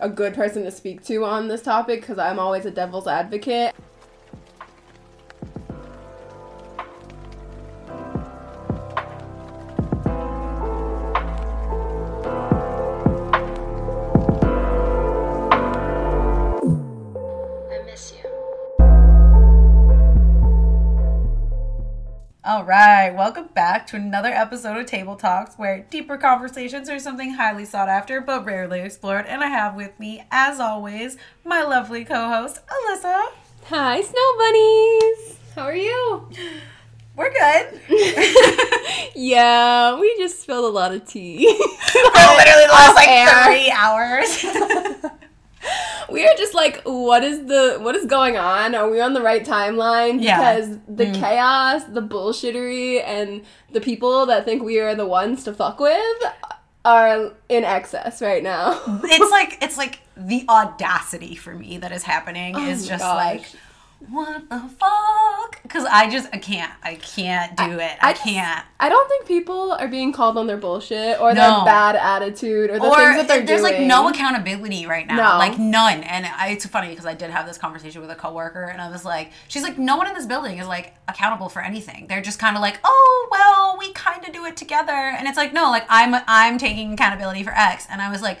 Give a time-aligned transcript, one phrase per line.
[0.00, 3.74] a good person to speak to on this topic because I'm always a devil's advocate.
[23.18, 27.88] Welcome back to another episode of Table Talks, where deeper conversations are something highly sought
[27.88, 29.26] after but rarely explored.
[29.26, 33.24] And I have with me, as always, my lovely co-host Alyssa.
[33.64, 35.38] Hi, snow bunnies.
[35.56, 36.30] How are you?
[37.16, 37.80] We're good.
[39.14, 41.44] Yeah, we just spilled a lot of tea.
[41.92, 43.44] For literally the last like air.
[43.44, 45.10] thirty hours.
[46.10, 48.74] we are just like, what is the what is going on?
[48.74, 50.22] Are we on the right timeline?
[50.22, 50.56] Yeah.
[50.56, 51.14] Because the mm.
[51.14, 56.22] chaos, the bullshittery, and the people that think we are the ones to fuck with
[56.84, 58.80] are in excess right now.
[59.04, 63.16] it's like it's like the audacity for me that is happening oh is just gosh.
[63.16, 63.44] like
[64.10, 65.60] what the fuck?
[65.62, 67.92] Because I just I can't I can't do it.
[68.00, 68.64] I, just- can't.
[68.80, 71.40] I don't think people are being called on their bullshit or No.
[71.40, 73.72] their bad attitude or the or things that they're there's doing.
[73.74, 75.38] like no accountability right now No.
[75.38, 78.64] like none and I, it's funny because i did have this conversation with a coworker
[78.64, 81.60] and i was like she's like no one in this building is like accountable for
[81.60, 85.26] anything they're just kind of like oh well we kind of do it together and
[85.26, 88.38] it's like no like i'm i'm taking accountability for x and i was like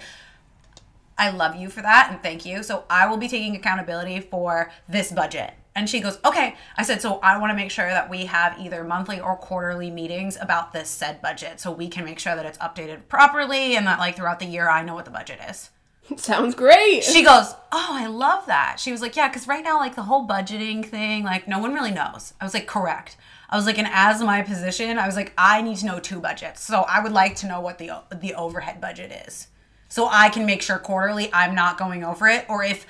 [1.18, 2.62] I love you for that and thank you.
[2.62, 5.52] So I will be taking accountability for this budget.
[5.74, 6.56] And she goes, okay.
[6.76, 9.90] I said, so I want to make sure that we have either monthly or quarterly
[9.90, 13.86] meetings about this said budget so we can make sure that it's updated properly and
[13.86, 15.70] that like throughout the year I know what the budget is.
[16.16, 17.04] Sounds great.
[17.04, 18.80] She goes, oh, I love that.
[18.80, 21.74] She was like, yeah, because right now, like the whole budgeting thing, like no one
[21.74, 22.34] really knows.
[22.40, 23.16] I was like, correct.
[23.50, 26.20] I was like, and as my position, I was like, I need to know two
[26.20, 26.62] budgets.
[26.62, 29.48] So I would like to know what the the overhead budget is,
[29.88, 32.86] so I can make sure quarterly I'm not going over it, or if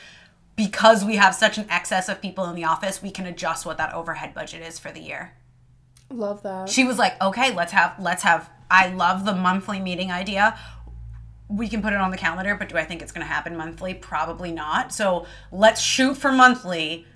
[0.57, 3.79] because we have such an excess of people in the office, we can adjust what
[3.79, 5.33] that overhead budget is for the year.
[6.11, 6.69] Love that.
[6.69, 8.51] She was like, okay, let's have let's have.
[8.71, 10.59] I love the monthly meeting idea.
[11.49, 13.57] We can put it on the calendar, but do I think it's going to happen
[13.57, 13.95] monthly?
[13.95, 14.93] Probably not.
[14.93, 17.07] So let's shoot for monthly,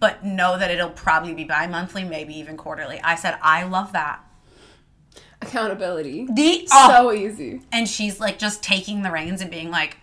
[0.00, 3.00] but know that it'll probably be bi monthly, maybe even quarterly.
[3.02, 4.22] I said, I love that.
[5.46, 6.26] Accountability.
[6.30, 6.88] The oh.
[6.88, 7.60] So easy.
[7.72, 9.96] and she's like just taking the reins and being like,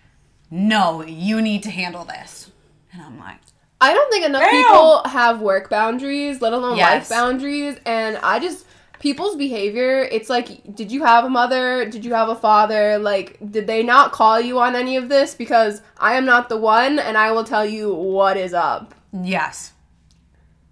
[0.50, 2.52] no, you need to handle this.
[2.94, 3.38] And I'm like,
[3.80, 4.64] I don't think enough Damn.
[4.64, 7.10] people have work boundaries, let alone Yes.
[7.10, 7.78] life boundaries.
[7.86, 8.66] And I just,
[9.00, 11.86] people's behavior, it's like, did you have a mother?
[11.90, 13.00] Did you have a father?
[13.00, 15.34] Like, did they not call you on any of this?
[15.34, 18.94] Because I am not the one, and I will tell you what is up.
[19.24, 19.74] yes.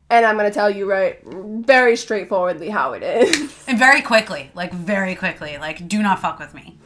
[0.09, 3.56] And I'm going to tell you right, very straightforwardly how it is.
[3.68, 6.78] And very quickly, like very quickly, like do not fuck with me.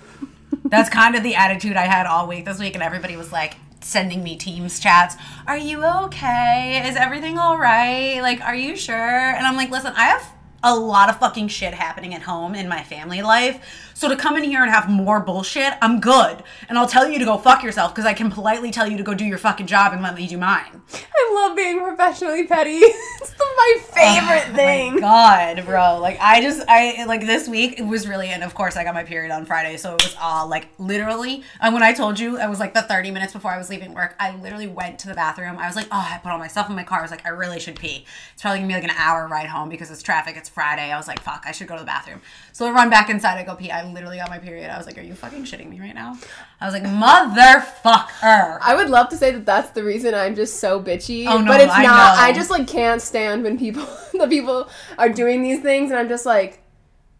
[0.66, 3.56] That's kind of the attitude I had all week this week, and everybody was like
[3.79, 5.16] sending me Teams chats.
[5.47, 6.85] Are you okay?
[6.88, 8.19] Is everything all right?
[8.22, 8.95] Like, are you sure?
[8.95, 10.29] And I'm like, listen, I have
[10.63, 13.91] a lot of fucking shit happening at home in my family life.
[13.94, 16.41] So to come in here and have more bullshit, I'm good.
[16.68, 19.03] And I'll tell you to go fuck yourself because I can politely tell you to
[19.03, 20.81] go do your fucking job and let me do mine.
[20.94, 22.72] I love being professionally petty.
[22.78, 25.00] it's the, my favorite Oh my thing.
[25.00, 26.00] God, bro.
[26.00, 28.94] Like I just I like this week it was really and of course I got
[28.94, 32.40] my period on Friday, so it was all like literally and when I told you
[32.40, 35.07] I was like the 30 minutes before I was leaving work, I literally went to
[35.07, 35.57] the bathroom.
[35.57, 37.00] I was like, oh, I put all my stuff in my car.
[37.00, 38.06] I was like, I really should pee.
[38.34, 40.91] It's probably gonna be like an hour ride home because it's traffic, it's Friday.
[40.91, 42.22] I was like, fuck, I should go to the bathroom.
[42.52, 43.72] So I run back inside, I go pee.
[43.72, 44.69] I literally got my period.
[44.69, 46.18] I was like, Are you fucking shitting me right now?
[46.62, 48.59] I was like, motherfucker.
[48.62, 51.52] I would love to say that that's the reason I'm just so bitchy, Oh, no,
[51.52, 52.16] but it's I not.
[52.18, 52.22] know.
[52.24, 56.09] I just like can't stand when people the people are doing these things, and I'm
[56.09, 56.62] just like,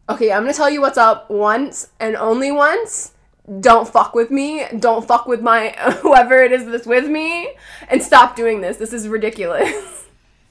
[0.10, 3.12] okay, I'm gonna tell you what's up once and only once.
[3.60, 4.66] Don't fuck with me.
[4.80, 5.70] Don't fuck with my
[6.02, 7.54] whoever it is that's with me,
[7.90, 8.78] and stop doing this.
[8.78, 10.03] This is ridiculous.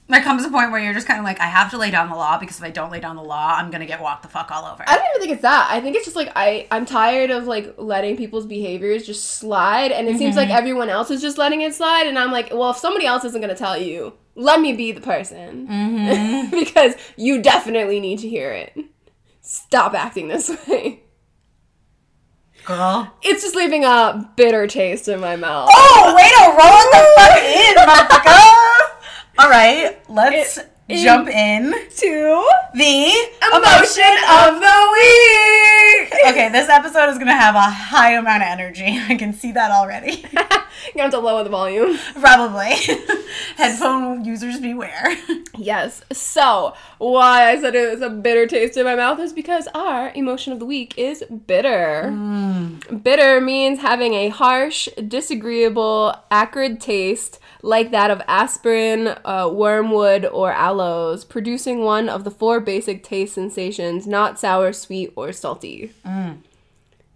[0.09, 2.09] There comes a point where you're just kind of like, I have to lay down
[2.09, 4.29] the law because if I don't lay down the law, I'm gonna get walked the
[4.29, 4.83] fuck all over.
[4.85, 5.67] I don't even think it's that.
[5.71, 9.91] I think it's just like I I'm tired of like letting people's behaviors just slide
[9.91, 10.57] and it seems like mm-hmm.
[10.57, 13.39] everyone else is just letting it slide and I'm like, well, if somebody else isn't
[13.39, 15.67] going to tell you, let me be the person.
[15.67, 16.49] Mm-hmm.
[16.59, 18.77] because you definitely need to hear it.
[19.41, 21.03] Stop acting this way.
[22.65, 23.13] Girl.
[23.21, 25.69] It's just leaving a bitter taste in my mouth.
[25.73, 28.72] Oh, way to roll the fuck in, motherfucker.
[29.43, 30.57] All right, let's
[30.87, 33.13] It- jump in To the
[33.51, 36.13] emotion of the week.
[36.29, 38.97] Okay, this episode is gonna have a high amount of energy.
[39.09, 40.23] I can see that already.
[40.95, 41.97] you have to lower the volume.
[42.13, 42.75] Probably.
[43.57, 45.17] Headphone users beware.
[45.57, 46.01] Yes.
[46.13, 50.13] So, why I said it was a bitter taste in my mouth is because our
[50.15, 52.03] emotion of the week is bitter.
[52.05, 53.03] Mm.
[53.03, 60.51] Bitter means having a harsh, disagreeable, acrid taste like that of aspirin, uh, wormwood, or
[60.51, 65.91] aloes, producing one of the four basic taste sensations not sour, sweet, or salty.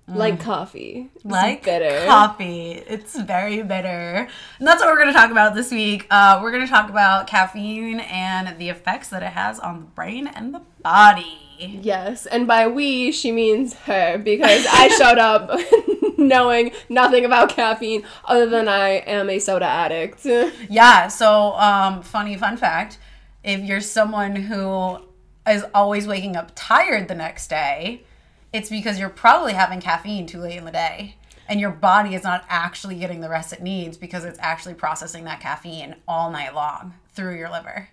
[0.10, 1.10] Like coffee.
[1.16, 2.06] It's like bitter.
[2.06, 2.72] coffee.
[2.72, 4.30] It's very bitter.
[4.58, 6.08] And that's what we're going to talk about this week.
[6.10, 9.86] Uh, we're going to talk about caffeine and the effects that it has on the
[9.88, 11.40] brain and the body.
[11.60, 15.50] Yes, and by we, she means her because I showed up
[16.28, 20.26] knowing nothing about caffeine other than I am a soda addict.
[20.70, 22.98] Yeah, so um, funny fun fact
[23.44, 25.00] if you're someone who
[25.48, 28.04] is always waking up tired the next day,
[28.52, 31.16] it's because you're probably having caffeine too late in the day.
[31.48, 35.24] And your body is not actually getting the rest it needs because it's actually processing
[35.24, 37.88] that caffeine all night long through your liver.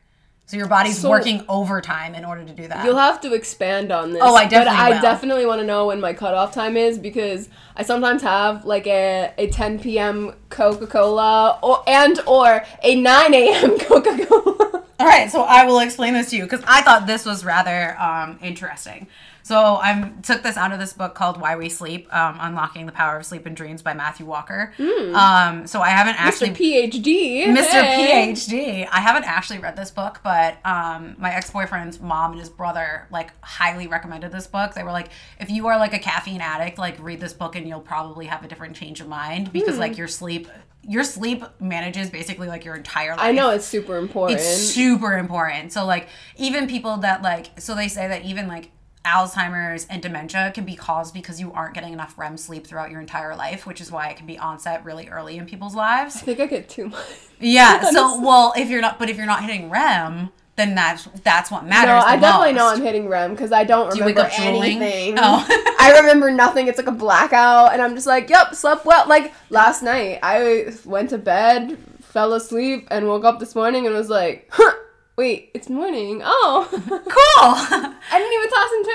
[0.46, 2.84] So your body's So- working overtime in order to do that.
[2.84, 4.20] You'll have to expand on this.
[4.22, 5.00] Oh, I definitely But I will.
[5.00, 9.32] definitely want to know when my cutoff time is because I sometimes have like a,
[9.38, 10.34] a 10 p.m.
[10.50, 13.78] Coca Cola or and or a 9 a.m.
[13.80, 14.84] Coca Cola.
[15.00, 17.98] All right, so I will explain this to you because I thought this was rather
[17.98, 19.06] um, interesting.
[19.44, 22.92] So I took this out of this book called Why We Sleep: um, Unlocking the
[22.92, 24.72] Power of Sleep and Dreams by Matthew Walker.
[25.14, 26.90] Um, so I haven't actually Mr.
[26.90, 27.44] PhD.
[27.48, 27.82] Mr.
[27.82, 28.32] Hey.
[28.32, 28.88] PhD.
[28.90, 33.06] I haven't actually read this book, but um, my ex boyfriend's mom and his brother
[33.10, 34.72] like highly recommended this book.
[34.72, 37.68] They were like, if you are like a caffeine addict, like read this book and
[37.68, 40.48] you'll probably have a different change of mind because like your sleep,
[40.88, 43.20] your sleep manages basically like your entire life.
[43.20, 44.40] I know it's super important.
[44.40, 45.70] It's super important.
[45.70, 48.70] So like even people that like so they say that even like
[49.04, 53.00] Alzheimer's and dementia can be caused because you aren't getting enough REM sleep throughout your
[53.00, 56.16] entire life, which is why it can be onset really early in people's lives.
[56.16, 57.06] I think I get too much.
[57.40, 57.82] Yeah.
[57.94, 61.64] So well, if you're not, but if you're not hitting REM, then that's that's what
[61.64, 62.02] matters.
[62.02, 62.66] No, I definitely know.
[62.66, 65.16] I'm hitting REM because I don't wake remember anything.
[65.18, 65.46] Oh.
[65.78, 66.66] I remember nothing.
[66.66, 70.72] It's like a blackout, and I'm just like, "Yep, slept well." Like last night, I
[70.84, 74.72] went to bed, fell asleep, and woke up this morning and was like, huh,
[75.16, 76.20] "Wait, it's morning.
[76.24, 76.80] Oh, cool.
[78.12, 78.86] I didn't even toss and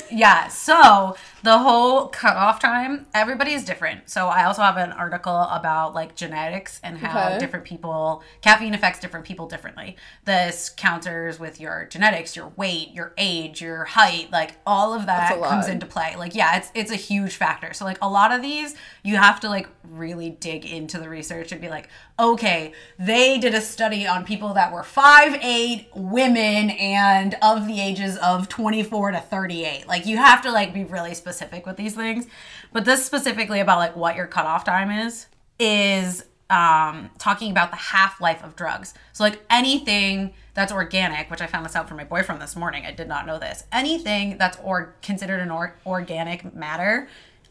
[0.00, 4.10] turn." Yeah, so the whole cutoff time, everybody is different.
[4.10, 7.38] So I also have an article about like genetics and how Okay.
[7.38, 9.96] different people caffeine affects different people differently.
[10.24, 15.28] This counters with your genetics, your weight, your age, your height, like all of that
[15.28, 15.50] That's a lot.
[15.50, 16.16] comes into play.
[16.18, 17.72] Like yeah, it's it's a huge factor.
[17.72, 18.74] So like a lot of these
[19.04, 21.88] you have to like really dig into the research and be like,
[22.18, 27.80] okay, they did a study on people that were five eight women and of the
[27.80, 29.86] ages of 24 to 38.
[29.86, 31.27] Like you have to like be really specific
[31.66, 32.26] with these things.
[32.72, 35.26] But this specifically about like what your cutoff time is
[35.58, 38.94] is um talking about the half-life of drugs.
[39.12, 42.84] So like anything that's organic, which I found this out from my boyfriend this morning.
[42.86, 43.64] I did not know this.
[43.70, 47.08] Anything that's or considered an or- organic matter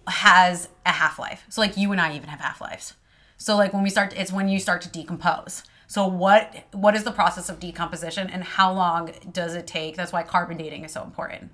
[0.07, 1.45] has a half-life.
[1.49, 2.95] So like you and I even have half-lives.
[3.37, 5.63] So like when we start it's when you start to decompose.
[5.87, 9.95] So what what is the process of decomposition and how long does it take?
[9.95, 11.51] That's why carbon dating is so important.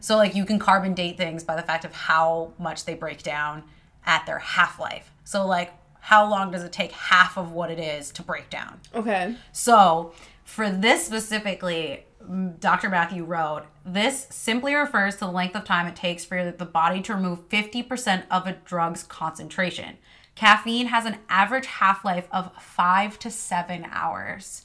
[0.00, 3.22] So like you can carbon date things by the fact of how much they break
[3.22, 3.64] down
[4.06, 5.10] at their half-life.
[5.24, 5.72] So like
[6.04, 8.78] how long does it take half of what it is to break down?
[8.94, 9.34] Okay.
[9.52, 10.12] So,
[10.44, 12.90] for this specifically, mm, Dr.
[12.90, 17.00] Matthew wrote, this simply refers to the length of time it takes for the body
[17.00, 19.96] to remove 50% of a drug's concentration.
[20.34, 24.62] Caffeine has an average half life of five to seven hours.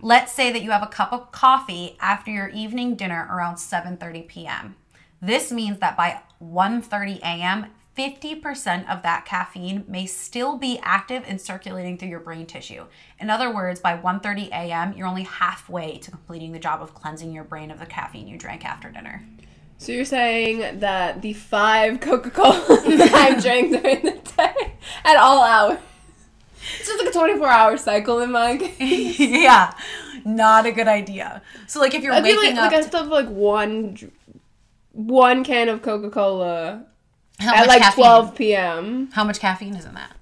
[0.00, 4.28] Let's say that you have a cup of coffee after your evening dinner around 7:30
[4.28, 4.76] p.m.
[5.20, 7.66] This means that by 1:30 a.m.,
[7.96, 12.86] 50% of that caffeine may still be active and circulating through your brain tissue.
[13.20, 17.32] In other words, by 1:30 a.m., you're only halfway to completing the job of cleansing
[17.32, 19.24] your brain of the caffeine you drank after dinner.
[19.82, 24.74] So you're saying that the five Coca Cola that I drank during the day
[25.04, 25.80] at all hours.
[26.78, 29.18] It's just like a 24 hour cycle in my case.
[29.18, 29.74] yeah,
[30.24, 31.42] not a good idea.
[31.66, 33.98] So like if you're I waking like, up, like I still have like one,
[34.92, 36.84] one can of Coca Cola
[37.40, 38.04] how at like caffeine?
[38.04, 39.08] 12 p.m.
[39.10, 40.12] How much caffeine is in that?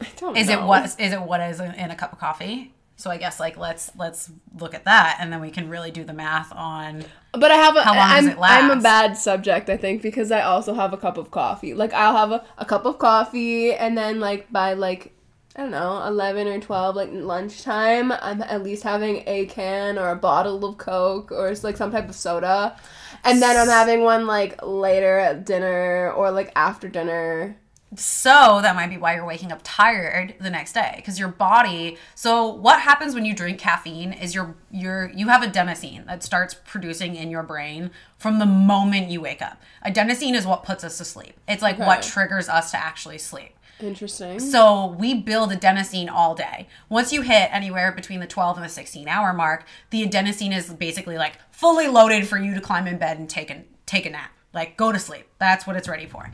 [0.00, 0.64] I don't Is know.
[0.64, 2.74] it what is it what is in a cup of coffee?
[2.96, 6.04] So I guess like let's let's look at that and then we can really do
[6.04, 8.62] the math on But I have a, how long I'm, it last?
[8.62, 11.74] I'm a bad subject, I think, because I also have a cup of coffee.
[11.74, 15.12] Like I'll have a, a cup of coffee, and then like by like
[15.56, 20.10] I don't know, eleven or twelve, like lunchtime, I'm at least having a can or
[20.10, 22.76] a bottle of Coke or it's like some type of soda,
[23.24, 27.56] and then I'm having one like later at dinner or like after dinner.
[27.96, 31.96] So that might be why you're waking up tired the next day because your body.
[32.14, 36.54] So what happens when you drink caffeine is your your you have adenosine that starts
[36.54, 39.60] producing in your brain from the moment you wake up.
[39.84, 41.34] Adenosine is what puts us to sleep.
[41.48, 43.50] It's like what triggers us to actually sleep.
[43.80, 44.38] Interesting.
[44.38, 46.68] So we build adenosine all day.
[46.88, 50.72] Once you hit anywhere between the 12 and the 16 hour mark, the adenosine is
[50.72, 54.10] basically like fully loaded for you to climb in bed and take a take a
[54.10, 54.30] nap.
[54.52, 55.26] Like go to sleep.
[55.38, 56.30] That's what it's ready for.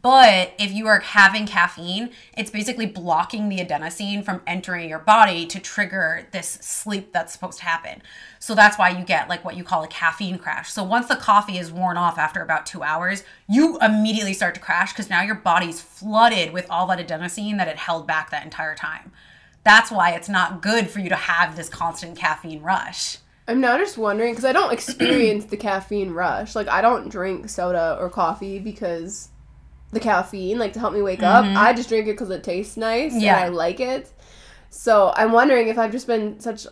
[0.00, 5.44] But if you are having caffeine, it's basically blocking the adenosine from entering your body
[5.46, 8.02] to trigger this sleep that's supposed to happen.
[8.38, 10.70] So that's why you get like what you call a caffeine crash.
[10.70, 14.60] So once the coffee is worn off after about two hours, you immediately start to
[14.60, 18.44] crash because now your body's flooded with all that adenosine that it held back that
[18.44, 19.10] entire time.
[19.64, 23.18] That's why it's not good for you to have this constant caffeine rush.
[23.48, 26.54] I'm now just wondering because I don't experience the caffeine rush.
[26.54, 29.30] Like I don't drink soda or coffee because
[29.92, 31.44] the caffeine, like to help me wake up.
[31.44, 33.20] I just drink it because it tastes nice Mm-hmm.
[33.20, 33.36] Yeah.
[33.38, 34.10] and I like it.
[34.70, 36.66] So I'm wondering if I've just been such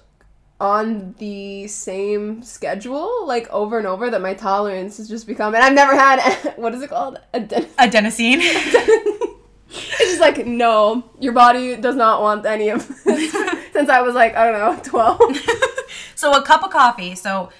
[0.60, 5.54] on the same schedule, like over and over, that my tolerance has just become.
[5.54, 6.20] And I've never had
[6.56, 7.18] what is it called?
[7.34, 8.38] Aden- Adenosine.
[8.40, 13.32] it's just like no, your body does not want any of this.
[13.72, 15.20] Since I was like I don't know twelve.
[16.14, 17.14] so a cup of coffee.
[17.14, 17.50] So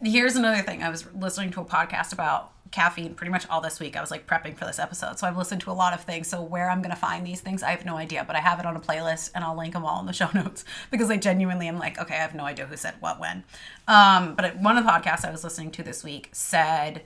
[0.00, 0.82] here's another thing.
[0.82, 3.96] I was listening to a podcast about caffeine pretty much all this week.
[3.96, 5.18] I was like prepping for this episode.
[5.18, 6.26] So I've listened to a lot of things.
[6.26, 8.58] So where I'm going to find these things, I have no idea, but I have
[8.58, 11.18] it on a playlist and I'll link them all in the show notes because I
[11.18, 13.44] genuinely am like, okay, I have no idea who said what when.
[13.86, 17.02] Um, but one of the podcasts I was listening to this week said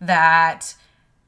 [0.00, 0.74] that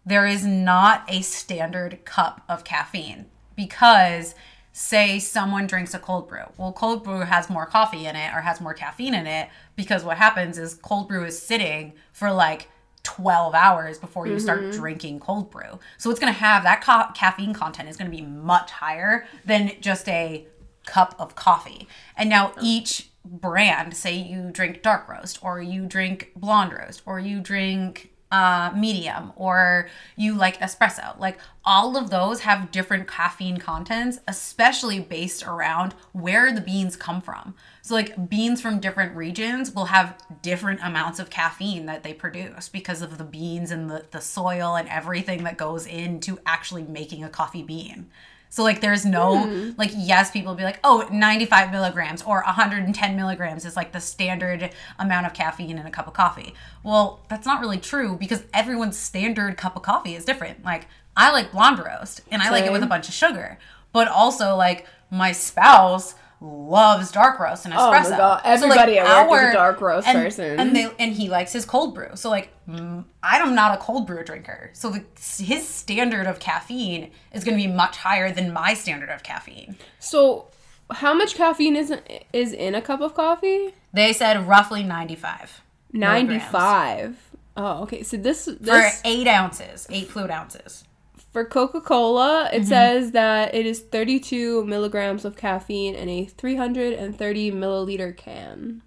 [0.04, 4.34] there is not a standard cup of caffeine because
[4.72, 8.40] say someone drinks a cold brew well cold brew has more coffee in it or
[8.40, 12.68] has more caffeine in it because what happens is cold brew is sitting for like
[13.16, 17.10] 12 hours before you start drinking cold brew so it's going to have that ca-
[17.12, 20.46] caffeine content is going to be much higher than just a
[20.86, 26.30] cup of coffee and now each brand say you drink dark roast or you drink
[26.36, 31.18] blonde roast or you drink uh, medium or you like espresso.
[31.18, 37.20] Like all of those have different caffeine contents, especially based around where the beans come
[37.20, 37.54] from.
[37.82, 42.68] So, like beans from different regions will have different amounts of caffeine that they produce
[42.68, 47.24] because of the beans and the, the soil and everything that goes into actually making
[47.24, 48.10] a coffee bean.
[48.50, 49.70] So like there's no hmm.
[49.78, 54.00] like yes people will be like oh 95 milligrams or 110 milligrams is like the
[54.00, 56.52] standard amount of caffeine in a cup of coffee.
[56.82, 60.64] Well that's not really true because everyone's standard cup of coffee is different.
[60.64, 63.56] Like I like blonde roast and I like it with a bunch of sugar,
[63.92, 68.06] but also like my spouse loves dark roast and espresso.
[68.06, 68.16] Oh my.
[68.16, 70.58] God, everybody at work is a dark roast and, person.
[70.58, 72.08] and they and he likes his cold brew.
[72.14, 74.70] So like mm, I'm not a cold brew drinker.
[74.72, 75.04] So the,
[75.42, 79.76] his standard of caffeine is going to be much higher than my standard of caffeine.
[79.98, 80.46] So,
[80.90, 81.92] how much caffeine is
[82.32, 83.74] is in a cup of coffee?
[83.92, 85.62] They said roughly 95.
[85.92, 87.30] milligrams Ninety-five.
[87.56, 88.02] Oh, okay.
[88.02, 90.84] So this For 8 ounces, 8 fluid ounces.
[91.32, 92.62] For Coca-Cola, Mm-hmm.
[92.62, 97.50] it says that it is thirty-two milligrams of caffeine in a three hundred and thirty
[97.50, 98.82] milliliter can.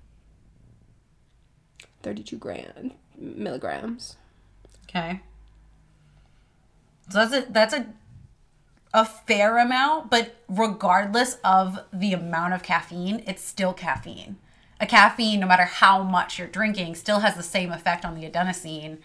[2.02, 4.18] Thirty-two grand milligrams.
[4.90, 5.22] Okay.
[7.10, 7.88] So that's a that's a
[8.94, 14.38] a fair amount, but regardless of the amount of caffeine, it's still caffeine.
[14.80, 18.30] A caffeine, no matter how much you're drinking, still has the same effect on the
[18.30, 18.98] adenosine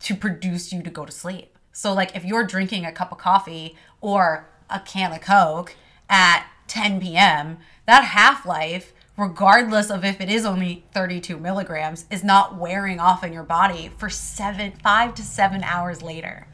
[0.00, 1.51] to produce you to go to sleep.
[1.72, 5.74] So like if you're drinking a cup of coffee or a can of Coke
[6.08, 12.56] at 10 p.m., that half-life regardless of if it is only 32 milligrams, is not
[12.56, 16.46] wearing off in your body for seven, five to seven hours later.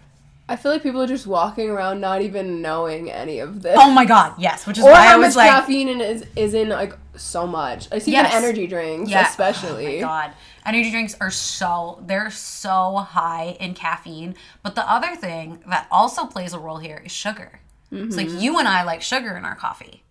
[0.48, 3.76] I feel like people are just walking around not even knowing any of this.
[3.78, 4.66] Oh my god, yes.
[4.66, 7.46] Which is or why I was much like, caffeine in is is in like so
[7.46, 7.86] much.
[7.92, 8.32] I see Yes.
[8.34, 9.28] in energy drinks, Yeah.
[9.28, 9.86] especially.
[10.02, 10.32] Oh my god.
[10.68, 14.34] Energy drinks are so they're so high in caffeine.
[14.62, 17.60] But the other thing that also plays a role here is sugar.
[17.90, 18.38] It's like Mm-hmm.
[18.40, 20.04] you and I like sugar in our coffee.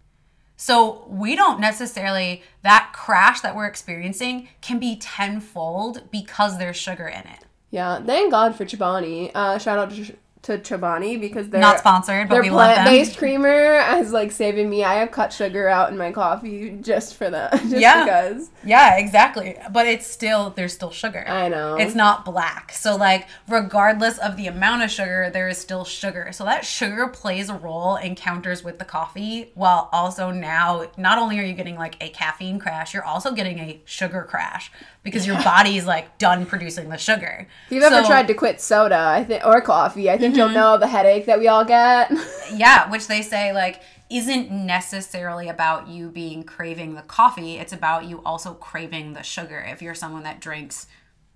[0.56, 7.08] So we don't necessarily that crash that we're experiencing can be tenfold because there's sugar
[7.08, 7.46] in it.
[7.70, 9.30] Yeah, thank God for Chobani.
[9.36, 12.86] Uh, shout out to, to Chobani because they're Not sponsored, but their we love them.
[12.86, 14.84] plant-based creamer is like saving me.
[14.84, 18.03] I have cut sugar out in my coffee just for that, just Yeah.
[18.03, 18.50] because.
[18.63, 19.58] Yeah, exactly.
[19.72, 21.25] But it's still there's still sugar.
[21.27, 21.75] I know.
[21.75, 22.72] It's not black.
[22.72, 26.29] So like regardless of the amount of sugar, there is still sugar.
[26.32, 31.17] So that sugar plays a role in counters with the coffee while also now not
[31.17, 34.72] only are you getting like a caffeine crash, you're also getting a sugar crash
[35.03, 37.48] because your body's like done producing the sugar.
[37.67, 40.50] If you've ever tried to quit soda, I think, or coffee, I think think you'll
[40.50, 42.12] know the headache that we all get.
[42.54, 47.58] Yeah, which they say like isn't necessarily about you being craving the coffee.
[47.58, 49.60] It's about you also craving the sugar.
[49.60, 50.88] If you're someone that drinks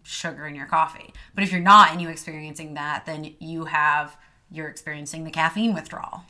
[0.03, 4.15] sugar in your coffee, but if you're not and you experiencing that, then you have
[4.49, 6.23] you're experiencing the caffeine withdrawal.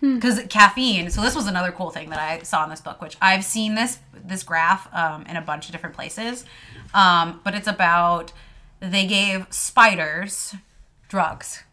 [0.00, 1.08] Because caffeine.
[1.10, 3.74] So this was another cool thing that I saw in this book, which I've seen
[3.74, 6.44] this this graph um, in a bunch of different places,
[6.92, 8.34] um, but it's about
[8.80, 10.54] they gave spiders
[11.08, 11.64] drugs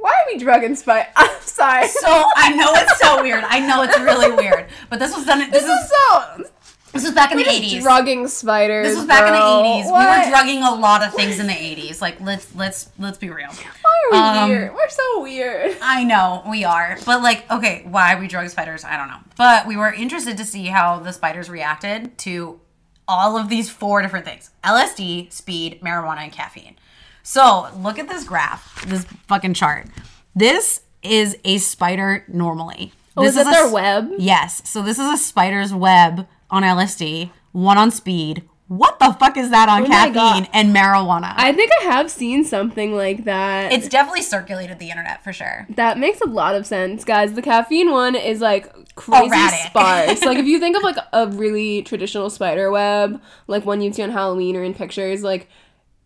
[0.00, 1.06] Why are we drugging spice?
[1.16, 1.88] I'm sorry.
[1.88, 3.44] so I know it's so weird.
[3.46, 4.66] I know it's really weird.
[4.88, 5.38] But this was done.
[5.50, 6.44] This, this is so.
[6.92, 7.82] this was back in the eighties.
[7.82, 8.86] drugging spiders.
[8.88, 9.64] This was back in the bro.
[9.64, 9.86] eighties.
[9.86, 12.00] We were drugging a lot of things in the eighties.
[12.00, 13.50] Like let's let's let's be real.
[13.50, 14.74] Why are we Um, weird?
[14.74, 15.76] We're so weird.
[15.82, 18.84] I know we are, but like, okay, why we drug spiders?
[18.84, 19.20] I don't know.
[19.36, 22.60] But we were interested to see how the spiders reacted to
[23.06, 26.76] all of these four different things: LSD, speed, marijuana, and caffeine.
[27.22, 29.86] So look at this graph, this fucking chart.
[30.34, 32.92] This is a spider normally.
[33.16, 34.10] Oh, this is it a their s- web?
[34.18, 34.62] Yes.
[34.68, 38.44] So this is a spider's web on LSD, one on speed.
[38.68, 41.34] What the fuck is that on Oh caffeine and marijuana?
[41.36, 43.72] I think I have seen something like that.
[43.72, 45.66] it's definitely circulated the internet for sure.
[45.70, 47.32] that makes a lot of sense, guys.
[47.32, 49.58] The caffeine one is like crazy Erratic.
[49.70, 50.22] sparse.
[50.22, 54.04] like if you think of like a really traditional spider web, like one you'd see
[54.04, 55.48] on Halloween or in pictures, like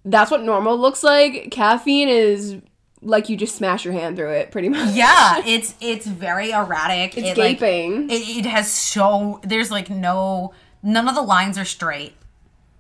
[0.04, 1.50] that's what normal looks like.
[1.50, 2.56] Caffeine is
[3.00, 4.94] like you just smash your hand through it, pretty much.
[4.94, 7.16] Yeah, it's it's very erratic.
[7.16, 11.64] It's it, like, it, it has so there's like no none of the lines are
[11.64, 12.14] straight.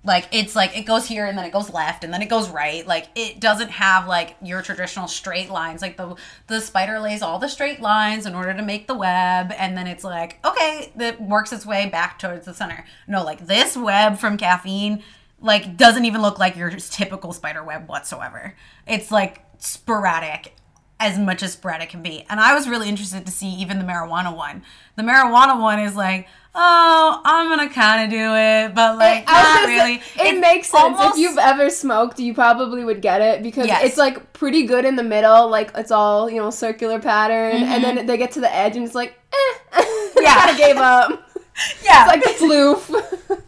[0.06, 2.50] Like it's like it goes here and then it goes left and then it goes
[2.50, 2.86] right.
[2.86, 5.80] Like it doesn't have like your traditional straight lines.
[5.80, 6.16] Like the
[6.46, 9.86] the spider lays all the straight lines in order to make the web and then
[9.86, 12.84] it's like okay, that works its way back towards the center.
[13.08, 15.02] No, like this web from caffeine
[15.44, 18.54] like doesn't even look like your typical spider web whatsoever.
[18.88, 20.54] It's like sporadic
[21.00, 22.24] as much as sporadic can be.
[22.30, 24.62] And I was really interested to see even the marijuana one.
[24.96, 29.32] The marijuana one is like, oh, I'm gonna kind of do it, but like I
[29.42, 29.94] was not say, really.
[29.96, 30.82] it It's makes sense.
[30.98, 33.84] almost- if you've ever smoked, you probably would get it because Yes.
[33.84, 35.48] it's like pretty good in the middle.
[35.50, 37.96] Like it's all you know circular pattern, and Mm-hmm.
[37.96, 39.82] then they get to the edge and it's like, eh.
[40.20, 40.34] Yeah.
[40.36, 41.10] kind of gave up.
[41.84, 43.40] yeah, It's like floof.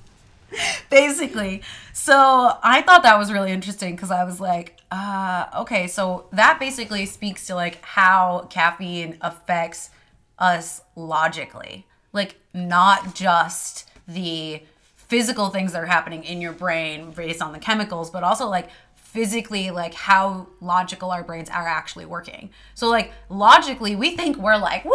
[0.90, 1.62] basically.
[1.98, 6.60] So I thought that was really interesting because I was like, uh, okay, so that
[6.60, 9.88] basically speaks to like how caffeine affects
[10.38, 14.60] us logically, like not just the
[14.94, 18.68] physical things that are happening in your brain based on the chemicals, but also like
[19.16, 22.50] physically like how logical our brains are actually working.
[22.74, 24.92] So like logically we think we're like, woo,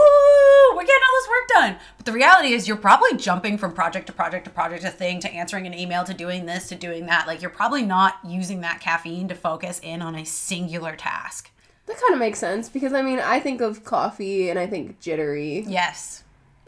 [0.76, 1.78] we're getting all this work done.
[1.98, 5.20] But the reality is you're probably jumping from project to project to project to thing
[5.22, 7.26] to answering an email to doing this to doing that.
[7.28, 11.50] Like you're probably not using that caffeine to focus in on a singular task.
[11.88, 15.00] That kind of makes sense because I mean I think of coffee and I think
[15.00, 15.66] jittery.
[15.68, 16.24] Yes.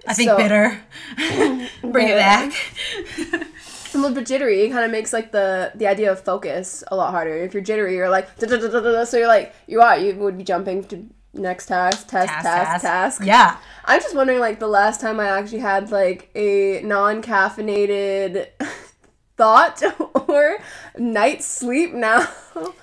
[0.08, 0.82] I think So- bitter.
[1.84, 2.52] Bring it back.
[3.94, 4.62] A little bit jittery.
[4.62, 7.38] It kind of makes like the the idea of focus a lot harder.
[7.38, 9.04] If you're jittery, you're like da da da.
[9.06, 12.82] So you're like you are you would be jumping to next task, task, Task, task,
[12.84, 13.22] task.
[13.26, 13.58] Yeah.
[13.86, 18.48] I'm just wondering like the last time I actually had like a non-caffeinated
[19.38, 19.82] thought
[20.30, 20.58] or
[20.98, 22.28] night's sleep now.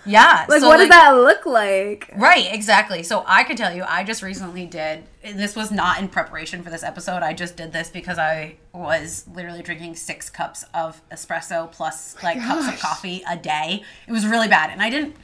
[0.05, 0.47] Yeah.
[0.49, 2.11] like so, what does that look like?
[2.17, 3.03] Right, exactly.
[3.03, 5.05] So I could tell you, I just recently did.
[5.23, 7.23] And This was not in preparation for this episode.
[7.23, 12.41] I just did this because I was literally drinking six cups of espresso plus like
[12.41, 13.83] cups of coffee a day.
[14.07, 15.17] It was really bad, and I didn't,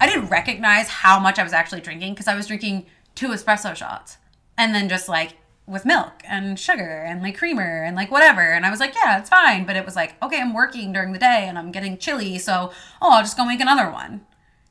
[0.00, 3.74] I didn't recognize how much I was actually drinking because I was drinking two espresso
[3.74, 4.18] shots,
[4.56, 5.36] and then just like
[5.66, 8.40] with milk and sugar and like creamer and like whatever.
[8.40, 9.66] And I was like, yeah, it's fine.
[9.66, 12.70] But it was like, okay, I'm working during the day and I'm getting chilly, so
[13.02, 14.24] oh, I'll just go make another one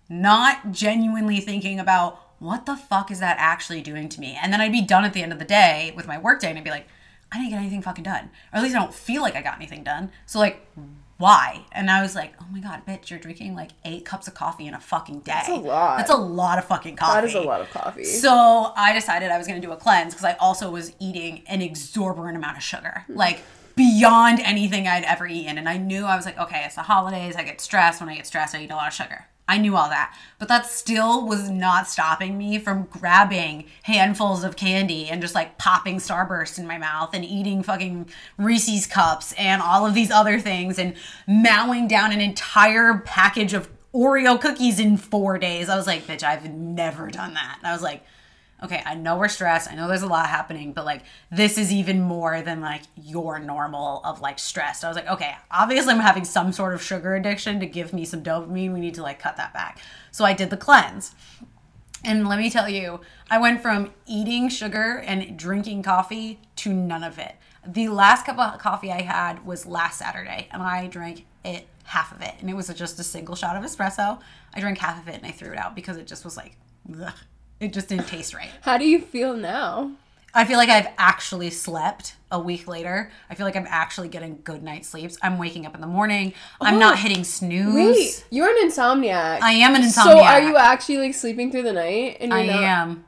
[0.09, 4.37] not genuinely thinking about what the fuck is that actually doing to me?
[4.41, 6.49] And then I'd be done at the end of the day with my work day
[6.49, 6.87] and I'd be like,
[7.31, 8.29] I didn't get anything fucking done.
[8.53, 10.11] Or at least I don't feel like I got anything done.
[10.25, 10.65] So like
[11.17, 11.65] why?
[11.71, 14.67] And I was like, oh my god, bitch, you're drinking like eight cups of coffee
[14.67, 15.31] in a fucking day.
[15.31, 15.97] That's a lot.
[15.97, 17.21] That's a lot of fucking coffee.
[17.21, 18.03] That is a lot of coffee.
[18.03, 21.43] So I decided I was going to do a cleanse because I also was eating
[21.47, 23.15] an exorbitant amount of sugar, hmm.
[23.15, 23.41] like
[23.75, 25.57] beyond anything I'd ever eaten.
[25.57, 27.35] And I knew I was like, okay, it's the holidays.
[27.35, 28.01] I get stressed.
[28.01, 29.25] When I get stressed, I eat a lot of sugar.
[29.47, 30.17] I knew all that.
[30.39, 35.57] But that still was not stopping me from grabbing handfuls of candy and just like
[35.57, 40.39] popping Starburst in my mouth and eating fucking Reese's cups and all of these other
[40.39, 40.95] things and
[41.27, 45.69] mowing down an entire package of Oreo cookies in four days.
[45.69, 47.57] I was like, bitch, I've never done that.
[47.59, 48.03] And I was like,
[48.65, 49.71] okay, I know we're stressed.
[49.71, 53.39] I know there's a lot happening, but like this is even more than like your
[53.39, 54.83] normal of like stressed.
[54.83, 58.05] I was like, okay, obviously I'm having some sort of sugar addiction to give me
[58.05, 58.73] some dopamine.
[58.73, 59.79] We need to like cut that back.
[60.11, 61.15] So I did the cleanse.
[62.03, 63.01] And let me tell you,
[63.31, 67.35] I went from eating sugar and drinking coffee to none of it.
[67.65, 72.11] The last cup of coffee I had was last Saturday, and I drank it half
[72.11, 74.19] of it, and it was just a single shot of espresso.
[74.53, 76.57] I drank half of it and I threw it out because it just was like,
[77.01, 77.13] ugh.
[77.65, 78.49] It just didn't taste right.
[78.61, 79.91] How do you feel now?
[80.33, 83.09] I feel like I've actually slept a week later.
[83.29, 85.17] I feel like I'm actually getting good night sleeps.
[85.23, 86.33] I'm waking up in the morning.
[86.59, 87.73] I'm Oh, not hitting snooze.
[87.73, 89.39] Wait, you're an insomniac.
[89.41, 90.03] I am an insomniac.
[90.03, 92.17] So are you actually like sleeping through the night?
[92.19, 93.05] And I not- am.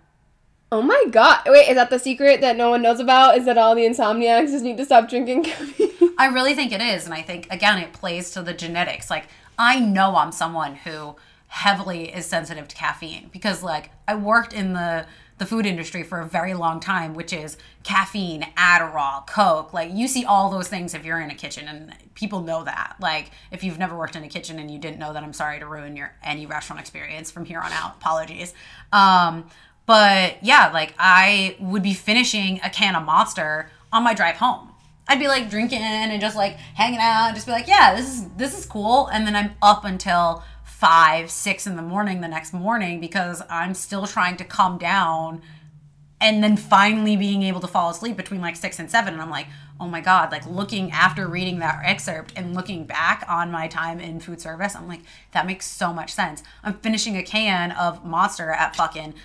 [0.70, 1.44] Oh my god!
[1.48, 3.38] Wait, is that the secret that no one knows about?
[3.38, 6.14] Is that all the insomniacs just need to stop drinking caffeine?
[6.18, 7.06] I really think it is.
[7.06, 9.10] And I think, again, it plays to the genetics.
[9.10, 11.16] Like, I know I'm someone who
[11.48, 15.06] heavily is sensitive to caffeine because, like, I worked in the
[15.38, 19.72] the food industry for a very long time, which is caffeine, Adderall, Coke.
[19.72, 22.96] Like, you see all those things if you're in a kitchen, and people know that.
[23.00, 25.60] Like, if you've never worked in a kitchen and you didn't know that, I'm sorry
[25.60, 27.98] to ruin your any restaurant experience from here on out.
[27.98, 28.56] Apologies.
[28.92, 29.48] Um,
[29.86, 34.72] but yeah, like, I would be finishing a can of Monster on my drive home.
[35.08, 38.28] I'd be like drinking and just like hanging out, just be like, yeah, this is
[38.32, 39.08] this is cool.
[39.08, 40.44] And then I'm up until
[40.78, 45.42] five, six in the morning the next morning because I'm still trying to calm down
[46.22, 49.14] and then finally being able to fall asleep between like six and seven.
[49.14, 49.48] And I'm like,
[49.80, 54.00] oh my God, like looking after reading that excerpt and looking back on my time
[54.00, 56.44] in food service, I'm like, that makes so much sense.
[56.64, 59.16] I'm finishing a can of monster at fucking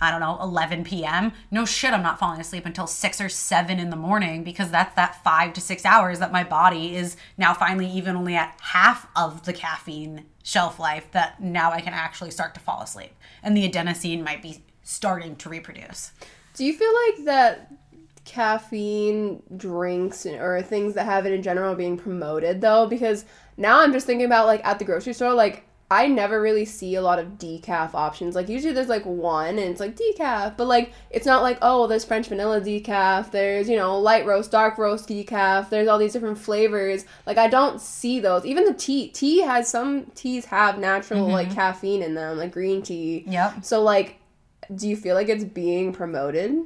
[0.00, 1.32] I don't know, 11 p.m.
[1.50, 4.94] No shit, I'm not falling asleep until 6 or 7 in the morning because that's
[4.96, 9.08] that 5 to 6 hours that my body is now finally even only at half
[9.16, 13.12] of the caffeine shelf life that now I can actually start to fall asleep.
[13.42, 16.12] And the adenosine might be starting to reproduce.
[16.54, 17.72] Do you feel like that
[18.24, 22.86] caffeine drinks or things that have it in general being promoted though?
[22.86, 23.24] Because
[23.56, 26.96] now I'm just thinking about like at the grocery store, like I never really see
[26.96, 28.34] a lot of decaf options.
[28.34, 31.86] Like usually there's like one and it's like decaf, but like it's not like oh
[31.86, 36.12] there's French vanilla decaf, there's you know light roast, dark roast decaf, there's all these
[36.12, 37.04] different flavors.
[37.24, 38.44] Like I don't see those.
[38.44, 41.32] Even the tea, tea has some teas have natural mm-hmm.
[41.32, 43.22] like caffeine in them, like green tea.
[43.28, 43.64] Yep.
[43.64, 44.18] So like,
[44.74, 46.56] do you feel like it's being promoted?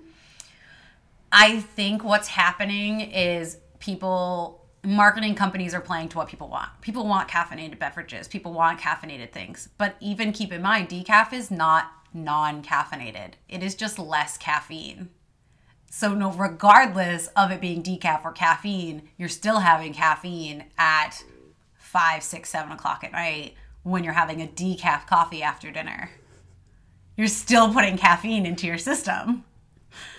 [1.30, 6.70] I think what's happening is people marketing companies are playing to what people want.
[6.80, 8.28] People want caffeinated beverages.
[8.28, 9.68] People want caffeinated things.
[9.78, 13.34] But even keep in mind decaf is not non-caffeinated.
[13.48, 15.10] It is just less caffeine.
[15.90, 21.22] So no regardless of it being decaf or caffeine, you're still having caffeine at
[21.74, 26.10] five, six, seven o'clock at night when you're having a decaf coffee after dinner.
[27.16, 29.44] You're still putting caffeine into your system.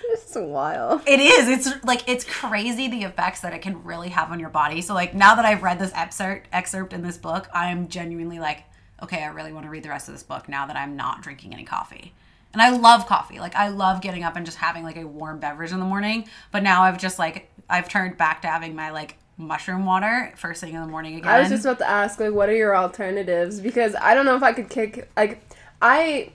[0.04, 1.02] It's wild.
[1.06, 1.48] It is.
[1.48, 4.82] It's like it's crazy the effects that it can really have on your body.
[4.82, 8.40] So like now that I've read this excerpt excerpt in this book, I am genuinely
[8.40, 8.64] like,
[9.02, 11.22] okay, I really want to read the rest of this book now that I'm not
[11.22, 12.14] drinking any coffee.
[12.54, 13.40] And I love coffee.
[13.40, 16.26] Like I love getting up and just having like a warm beverage in the morning.
[16.52, 20.62] But now I've just like I've turned back to having my like mushroom water first
[20.62, 21.30] thing in the morning again.
[21.30, 23.60] I was just about to ask, like, what are your alternatives?
[23.60, 25.10] Because I don't know if I could kick.
[25.18, 25.42] Like,
[25.82, 26.32] I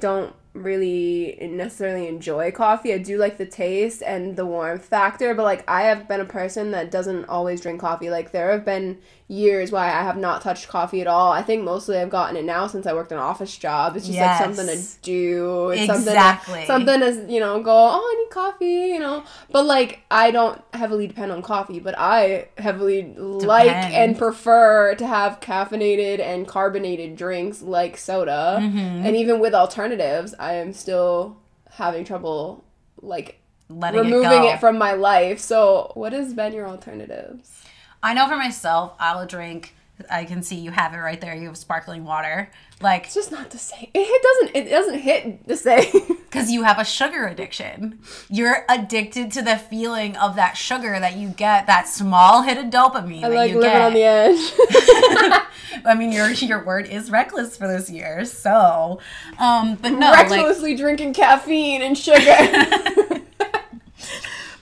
[0.00, 2.92] don't really necessarily enjoy coffee.
[2.92, 6.26] I do like the taste and the warmth factor, but like, I have been a
[6.26, 8.10] person that doesn't always drink coffee.
[8.10, 11.32] Like, there have been years why I have not touched coffee at all.
[11.32, 13.96] I think mostly I've gotten it now since I worked an office job.
[13.96, 14.40] It's just Yes.
[14.40, 15.70] like something to do.
[15.70, 16.64] It's Exactly.
[16.64, 17.72] something to, something to you know go.
[17.72, 18.86] Oh, I need coffee.
[18.92, 24.16] You know, but like I don't heavily depend on coffee, but I heavily like and
[24.16, 28.58] prefer to have caffeinated and carbonated drinks like soda.
[28.60, 28.78] Mm-hmm.
[29.06, 31.38] And even with alternatives, I am still
[31.70, 32.64] having trouble
[33.02, 35.40] like letting removing it, it, from my life.
[35.40, 37.64] So, what has been your alternatives?
[38.02, 39.74] I know for myself, I'll drink.
[40.10, 41.34] I can see you have it right there.
[41.34, 42.50] You have sparkling water,
[42.82, 43.88] like It's just not the same.
[43.94, 44.56] It doesn't.
[44.56, 45.90] It doesn't hit the same.
[46.36, 47.98] because you have a sugar addiction.
[48.28, 52.66] You're addicted to the feeling of that sugar that you get, that small hit of
[52.66, 53.80] dopamine I that like you living get.
[53.80, 54.52] on the edge.
[55.86, 59.00] I mean, your your word is reckless for this year, so.
[59.38, 63.22] Um, but no, like, Recklessly drinking caffeine and sugar.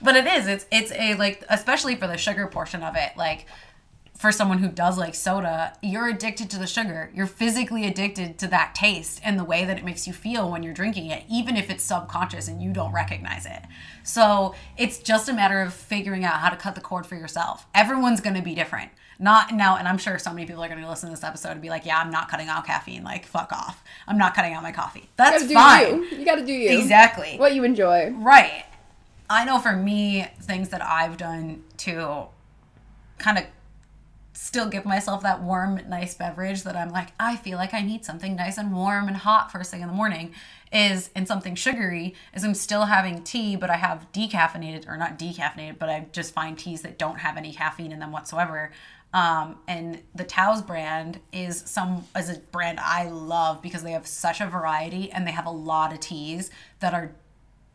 [0.05, 0.47] But it is.
[0.47, 3.45] It's it's a like, especially for the sugar portion of it, like.
[4.17, 7.11] For someone who does like soda, you're addicted to the sugar.
[7.13, 10.63] You're physically addicted to that taste and the way that it makes you feel when
[10.63, 13.61] you're drinking it, even if it's subconscious and you don't recognize it.
[14.03, 17.65] So it's just a matter of figuring out how to cut the cord for yourself.
[17.75, 18.89] Everyone's going to be different.
[19.19, 21.51] Not now, and I'm sure so many people are going to listen to this episode
[21.51, 23.03] and be like, "Yeah, I'm not cutting out caffeine.
[23.03, 23.83] Like, fuck off.
[24.07, 25.09] I'm not cutting out my coffee.
[25.17, 26.03] That's do fine.
[26.03, 26.19] you.
[26.19, 26.79] You gotta do you.
[26.79, 27.35] Exactly.
[27.37, 28.11] What you enjoy.
[28.11, 28.63] Right.
[29.29, 32.27] I know for me, things that I've done to
[33.17, 33.45] kind of
[34.33, 38.03] still give myself that warm, nice beverage that I'm like, I feel like I need
[38.03, 40.33] something nice and warm and hot first thing in the morning
[40.71, 45.17] is and something sugary is I'm still having tea, but I have decaffeinated or not
[45.17, 48.71] decaffeinated, but I just find teas that don't have any caffeine in them whatsoever.
[49.13, 54.05] Um, and the Tazo brand is some is a brand I love because they have
[54.05, 57.15] such a variety and they have a lot of teas that are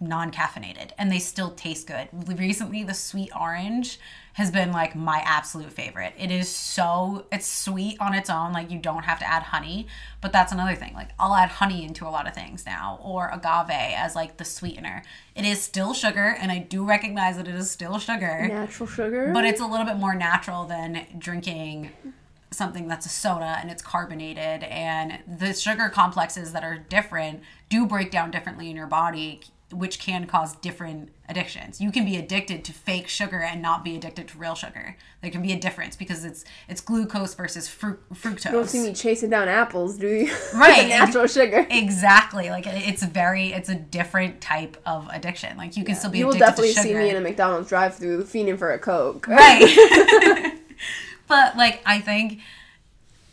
[0.01, 2.09] non-caffeinated and they still taste good.
[2.27, 3.99] Recently the sweet orange
[4.35, 6.15] has been like my absolute favorite.
[6.17, 9.87] It is so it's sweet on its own, like you don't have to add honey,
[10.21, 10.95] but that's another thing.
[10.95, 14.45] Like I'll add honey into a lot of things now or agave as like the
[14.45, 15.03] sweetener.
[15.35, 18.49] It is still sugar and I do recognize that it is still sugar.
[18.49, 19.31] Natural sugar.
[19.33, 21.91] But it's a little bit more natural than drinking
[22.53, 27.87] something that's a soda and it's carbonated and the sugar complexes that are different do
[27.87, 29.41] break down differently in your body
[29.73, 31.81] which can cause different addictions.
[31.81, 34.97] You can be addicted to fake sugar and not be addicted to real sugar.
[35.23, 38.47] There can be a difference because it's it's glucose versus fru- fructose.
[38.47, 40.35] You don't see me chasing down apples, do you?
[40.55, 40.89] Right.
[40.89, 41.67] natural sugar.
[41.71, 42.51] Exactly.
[42.51, 45.57] Like it's very it's a different type of addiction.
[45.57, 46.89] Like you can still be You will addicted definitely to sugar.
[46.89, 49.27] see me in a McDonald's drive-through fiending for a Coke.
[49.29, 50.59] right
[51.29, 52.41] but like i think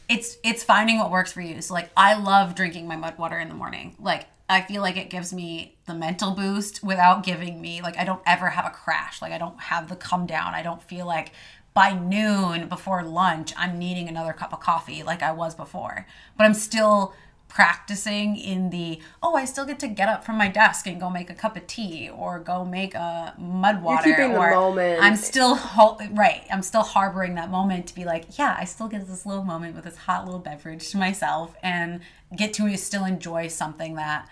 [0.10, 3.38] it's it's finding what works for you so like i love drinking my mud water
[3.40, 7.60] in the morning like i feel like it gives me the mental boost without giving
[7.62, 9.22] me like i don't ever have a crash.
[9.22, 10.54] Like i don't have the come down.
[10.54, 11.32] I don't feel like
[11.74, 16.06] by noon before lunch i'm needing another cup of coffee like i was before.
[16.38, 17.14] But i'm still
[17.48, 21.10] practicing in the oh i still get to get up from my desk and go
[21.10, 25.02] make a cup of tea or go make a mud water keeping the moment.
[25.02, 28.88] i'm still ho- right i'm still harboring that moment to be like yeah i still
[28.88, 32.02] get this little moment with this hot little beverage to myself and
[32.36, 34.28] get to still enjoy something that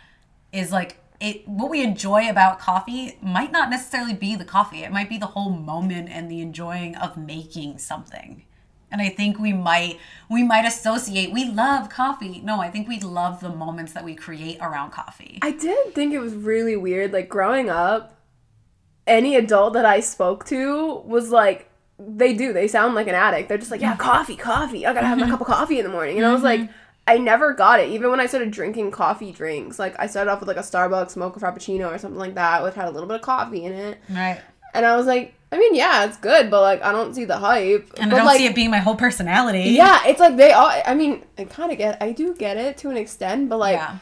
[0.52, 4.92] is like it what we enjoy about coffee might not necessarily be the coffee it
[4.92, 8.44] might be the whole moment and the enjoying of making something
[8.96, 13.00] and i think we might we might associate we love coffee no i think we
[13.00, 17.14] love the moments that we create around coffee I did think it was really weird.
[17.14, 18.18] Like growing up,
[19.06, 22.52] any adult that I spoke to was like, they do.
[22.52, 23.48] They sound like an addict.
[23.48, 24.86] They're just like, yeah, coffee, coffee.
[24.86, 26.18] I gotta have my cup of coffee in the morning.
[26.18, 26.72] And I was like, mm-hmm.
[27.08, 27.90] I never got it.
[27.90, 31.16] Even when I started drinking coffee drinks, like I started off with like a Starbucks
[31.16, 34.00] mocha frappuccino or something like that, which had a little bit of coffee in it.
[34.10, 34.42] right
[34.74, 37.38] And I was like, I mean, yeah, it's good, but like I don't see the
[37.38, 37.94] hype.
[37.98, 40.52] and but i don't like, see it being my whole personality Yeah, it's like they
[40.52, 40.70] all.
[40.86, 42.02] I mean, I kind of get.
[42.02, 44.00] I do get it to an extent, but like yeah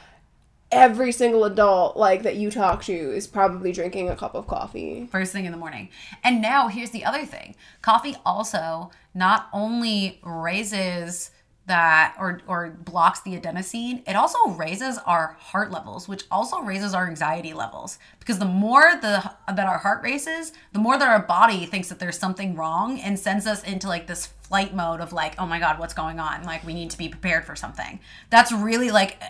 [0.73, 5.07] every single adult like that you talk to is probably drinking a cup of coffee.
[5.11, 5.89] first thing in the morning.
[6.23, 7.55] And now here's the other thing.
[7.81, 11.29] Coffee also not only raises
[11.65, 16.93] that or or blocks the adenosine, it also raises our heart levels, which also raises
[16.93, 17.99] our anxiety levels.
[18.19, 21.99] Because the more the that our heart races, the more that our body thinks that
[21.99, 25.57] there's something wrong and sends us into like this flight mode of like, oh my
[25.57, 26.43] god, what's going on?
[26.43, 27.99] Like we need to be prepared for something.
[28.29, 29.21] That's really like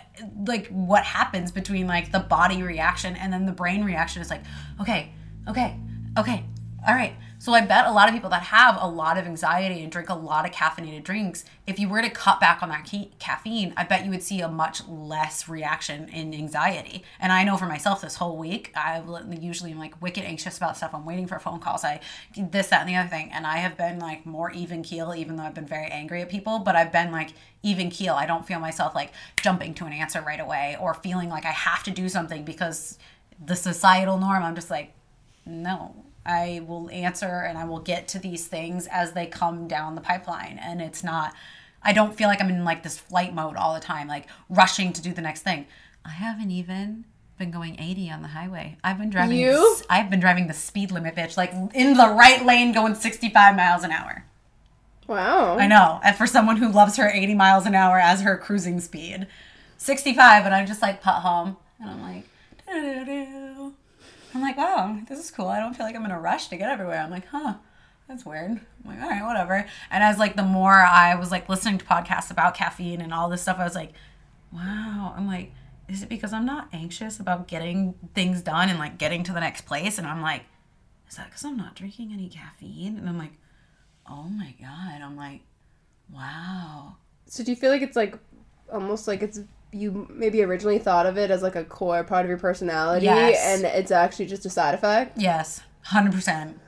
[0.46, 4.42] like what happens between like the body reaction and then the brain reaction is like,
[4.80, 5.12] okay,
[5.48, 5.78] okay,
[6.18, 6.44] okay,
[6.86, 7.14] all right.
[7.44, 10.08] So I bet a lot of people that have a lot of anxiety and drink
[10.08, 13.74] a lot of caffeinated drinks, if you were to cut back on that ca- caffeine,
[13.76, 17.04] I bet you would see a much less reaction in anxiety.
[17.20, 19.04] And I know for myself this whole week, I've
[19.42, 20.94] usually am like wicked anxious about stuff.
[20.94, 21.84] I'm waiting for phone calls.
[21.84, 22.00] I
[22.34, 23.30] this, that, and the other thing.
[23.30, 26.30] And I have been like more even keel, even though I've been very angry at
[26.30, 28.14] people, but I've been like even keel.
[28.14, 31.52] I don't feel myself like jumping to an answer right away or feeling like I
[31.52, 32.96] have to do something because
[33.44, 34.42] the societal norm.
[34.42, 34.94] I'm just like,
[35.44, 39.94] no, I will answer and I will get to these things as they come down
[39.94, 40.58] the pipeline.
[40.62, 41.34] And it's not,
[41.82, 44.92] I don't feel like I'm in like this flight mode all the time, like rushing
[44.94, 45.66] to do the next thing.
[46.04, 47.04] I haven't even
[47.38, 48.78] been going 80 on the highway.
[48.84, 49.76] I've been driving, You?
[49.78, 53.56] the I've been driving the speed limit, bitch, like in the right lane going 65
[53.56, 54.24] miles an hour.
[55.06, 55.58] Wow.
[55.58, 56.00] I know.
[56.02, 59.26] And for someone who loves her 80 miles an hour as her cruising speed,
[59.76, 62.24] 65, and I'm just like put home, and I'm like.
[64.34, 65.48] I'm like, oh, wow, this is cool.
[65.48, 67.00] I don't feel like I'm in a rush to get everywhere.
[67.00, 67.54] I'm like, huh,
[68.08, 68.50] that's weird.
[68.50, 69.66] I'm like, all right, whatever.
[69.90, 73.28] And as like the more I was like listening to podcasts about caffeine and all
[73.28, 73.92] this stuff, I was like,
[74.52, 75.14] wow.
[75.16, 75.52] I'm like,
[75.88, 79.40] is it because I'm not anxious about getting things done and like getting to the
[79.40, 79.98] next place?
[79.98, 80.42] And I'm like,
[81.08, 82.98] is that because I'm not drinking any caffeine?
[82.98, 83.32] And I'm like,
[84.08, 85.00] oh my god.
[85.00, 85.42] I'm like,
[86.12, 86.96] wow.
[87.26, 88.18] So do you feel like it's like
[88.72, 89.40] almost like it's
[89.74, 93.36] you maybe originally thought of it as like a core part of your personality Yes.
[93.44, 95.18] and it's actually just a side effect?
[95.18, 96.58] Yes, hundred percent.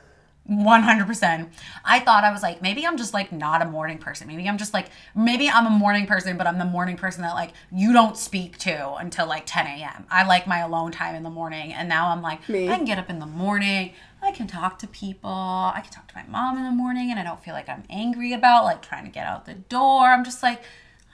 [0.49, 1.49] 100%.
[1.85, 4.29] I thought I was like, maybe I'm just like not a morning person.
[4.29, 7.35] Maybe I'm just like, maybe I'm a morning person, but I'm the morning person that
[7.35, 10.07] like you don't speak to until like 10 a.m.
[10.11, 11.73] I like my alone time in the morning.
[11.73, 12.69] And now I'm like, Me.
[12.69, 13.92] I can get up in the morning.
[14.23, 15.31] I can talk to people.
[15.31, 17.85] I can talk to my mom in the morning and I don't feel like I'm
[17.90, 20.07] angry about like trying to get out the door.
[20.07, 20.62] I'm just like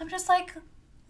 [0.01, 0.55] I'm just like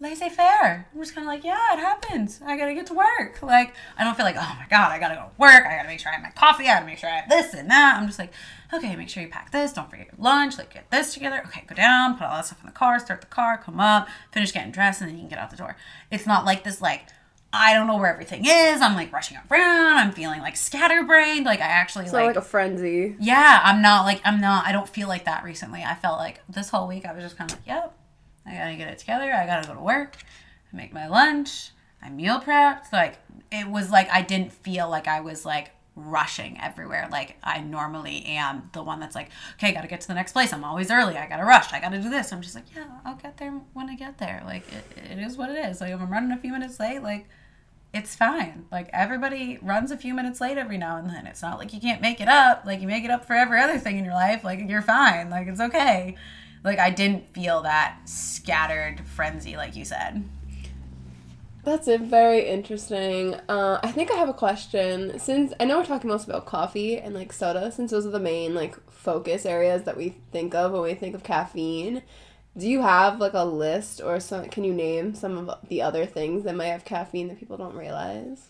[0.03, 0.87] laissez faire.
[0.93, 2.41] I'm just kind of like, yeah, it happens.
[2.45, 3.41] I gotta get to work.
[3.41, 5.65] Like, I don't feel like, oh my god, I gotta go to work.
[5.65, 6.63] I gotta make sure I have my coffee.
[6.65, 7.97] I gotta make sure I have this and that.
[7.97, 8.31] I'm just like,
[8.73, 9.73] okay, make sure you pack this.
[9.73, 10.57] Don't forget your lunch.
[10.57, 11.41] Like, get this together.
[11.47, 14.07] Okay, go down, put all that stuff in the car, start the car, come up,
[14.31, 15.75] finish getting dressed, and then you can get out the door.
[16.11, 17.07] It's not like this, like,
[17.55, 18.81] I don't know where everything is.
[18.81, 19.97] I'm like rushing around.
[19.97, 21.45] I'm feeling like scatterbrained.
[21.45, 23.15] Like I actually It's like, like a frenzy.
[23.19, 24.65] yeah, I'm not like I'm not.
[24.65, 25.83] I don't feel like that recently.
[25.83, 27.95] I felt like this whole week I was just kind of like, yep,
[28.45, 29.31] I gotta get it together.
[29.31, 30.17] I gotta go to work.
[30.71, 31.71] I make my lunch.
[32.01, 32.91] I meal prepped.
[32.91, 33.19] Like
[33.51, 38.25] it was like I didn't feel like I was like rushing everywhere like I normally
[38.25, 38.69] am.
[38.73, 40.51] The one that's like, okay, gotta get to the next place.
[40.51, 41.17] I'm always early.
[41.17, 41.71] I gotta rush.
[41.71, 42.31] I gotta do this.
[42.33, 44.41] I'm just like, yeah, I'll get there when I get there.
[44.45, 45.81] Like it, it is what it is.
[45.81, 47.27] Like if I'm running a few minutes late, like
[47.93, 48.65] it's fine.
[48.71, 51.27] Like everybody runs a few minutes late every now and then.
[51.27, 52.63] It's not like you can't make it up.
[52.65, 54.43] Like you make it up for every other thing in your life.
[54.43, 55.29] Like you're fine.
[55.29, 56.15] Like it's okay.
[56.63, 60.23] Like I didn't feel that scattered frenzy like you said.
[61.63, 62.01] That's it.
[62.01, 63.35] Very interesting.
[63.47, 65.17] Uh, I think I have a question.
[65.17, 68.19] Since I know we're talking most about coffee and like soda, since those are the
[68.19, 72.03] main like focus areas that we think of when we think of caffeine,
[72.57, 74.45] do you have like a list or some?
[74.49, 77.75] Can you name some of the other things that might have caffeine that people don't
[77.75, 78.49] realize?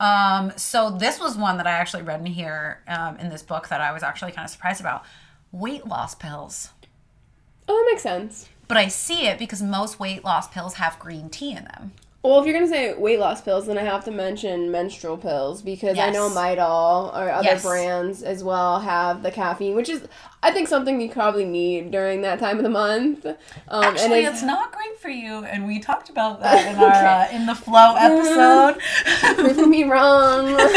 [0.00, 3.68] Um, so this was one that I actually read in here um, in this book
[3.68, 5.04] that I was actually kind of surprised about.
[5.52, 6.70] Weight loss pills.
[7.68, 8.48] Oh, that makes sense.
[8.68, 11.92] But I see it because most weight loss pills have green tea in them.
[12.22, 15.60] Well, if you're gonna say weight loss pills, then I have to mention menstrual pills
[15.60, 16.36] because I know Yes.
[16.36, 17.62] Midol or other Yes.
[17.64, 20.06] brands as well have the caffeine, which is
[20.40, 23.26] I think something you probably need during that time of the month.
[23.26, 23.36] Um,
[23.68, 27.28] Actually, and it's not great for you, and we talked about that in our uh,
[27.32, 28.80] in the flow episode.
[29.34, 30.46] proving me wrong.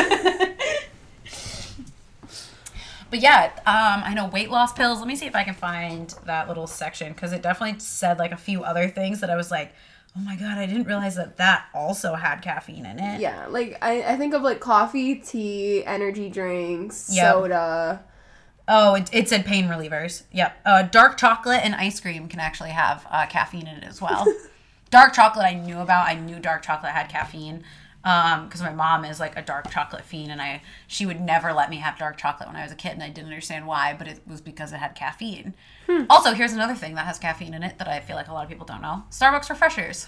[3.09, 4.99] But yeah, um, I know weight loss pills.
[4.99, 8.31] Let me see if I can find that little section because it definitely said like
[8.31, 9.73] a few other things that I was like,
[10.17, 13.19] oh my god, I didn't realize that that also had caffeine in it.
[13.21, 17.33] yeah, like I, I think of like coffee, tea, energy drinks, Yep.
[17.33, 18.03] soda.
[18.67, 20.23] Oh, it, it said pain relievers.
[20.31, 20.57] Yep.
[20.65, 24.25] Uh, dark chocolate and ice cream can actually have uh, caffeine in it as well.
[24.89, 26.07] dark chocolate I knew about.
[26.07, 27.63] I knew dark chocolate had caffeine
[28.05, 31.51] Um, because my mom is like a dark chocolate fiend, and I she would never
[31.51, 33.95] let me have dark chocolate when I was a kid, and I didn't understand why,
[33.97, 35.55] but it was because it had caffeine.
[36.07, 38.43] Also, here's another thing that has caffeine in it that I feel like a lot
[38.43, 40.07] of people don't know: Starbucks refreshers.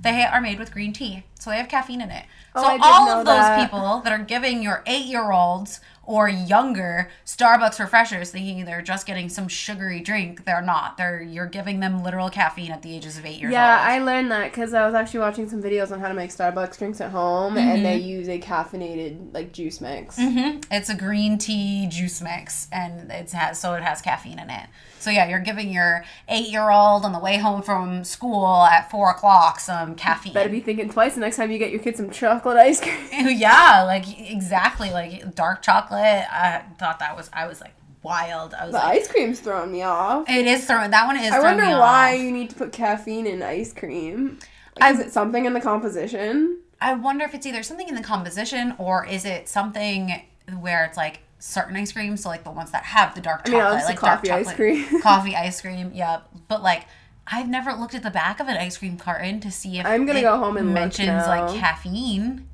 [0.00, 2.24] They are made with green tea, so they have caffeine in it.
[2.54, 3.68] Oh, so all of those that.
[3.68, 9.48] people that are giving your eight-year-olds or younger Starbucks refreshers, thinking they're just getting some
[9.48, 10.96] sugary drink, they're not.
[10.96, 13.88] They're you're giving them literal caffeine at the ages of eight years Yeah, old.
[13.88, 16.78] I learned that because I was actually watching some videos on how to make Starbucks
[16.78, 18.08] drinks at home, and they Mm-hmm.
[18.08, 20.16] use a caffeinated like juice mix.
[20.18, 24.66] It's a green tea juice mix, and it has so it has caffeine in it.
[24.98, 29.60] So yeah, you're giving your eight-year-old on the way home from school at four o'clock
[29.60, 30.32] some caffeine.
[30.32, 32.96] Better be thinking twice the next time you get your kid some chocolate ice cream.
[33.38, 35.93] yeah, like exactly, like dark chocolate.
[35.98, 38.54] I thought that was I was like wild.
[38.54, 40.28] I was The like, ice cream's throwing me off.
[40.28, 41.32] it is throwing that one is.
[41.32, 42.20] I wonder why off.
[42.22, 44.38] you need to put caffeine in ice cream.
[44.80, 46.58] Like, is it something in the composition?
[46.80, 50.22] I wonder if it's either something in the composition or is it something
[50.60, 53.50] where it's like certain ice creams, so like the ones that have the dark I
[53.50, 55.00] mean, chocolate, like dark coffee ice cream.
[55.02, 55.92] coffee ice cream.
[55.94, 56.86] Yep, but like.
[57.26, 60.04] I've never looked at the back of an ice cream carton to see if I'm
[60.04, 62.46] gonna it go home and mentions like caffeine.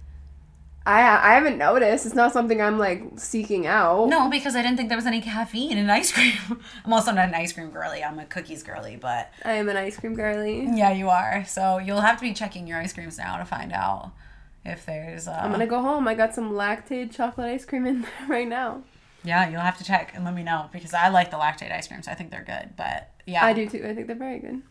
[0.90, 2.04] I I haven't noticed.
[2.04, 4.08] It's not something I'm like seeking out.
[4.08, 6.32] No, because I didn't think there was any caffeine in ice cream.
[6.84, 8.02] I'm also not an ice cream girly.
[8.02, 10.68] I'm a cookies girly, but I am an ice cream girly.
[10.74, 11.44] Yeah, you are.
[11.46, 14.10] So you'll have to be checking your ice creams now to find out
[14.64, 15.28] if there's.
[15.28, 16.08] Uh, I'm gonna go home.
[16.08, 18.82] I got some Lactaid chocolate ice cream in there right now.
[19.22, 21.86] Yeah, you'll have to check and let me know because I like the Lactaid ice
[21.86, 22.08] creams.
[22.08, 23.86] I think they're good, but yeah, I do too.
[23.86, 24.62] I think they're very good.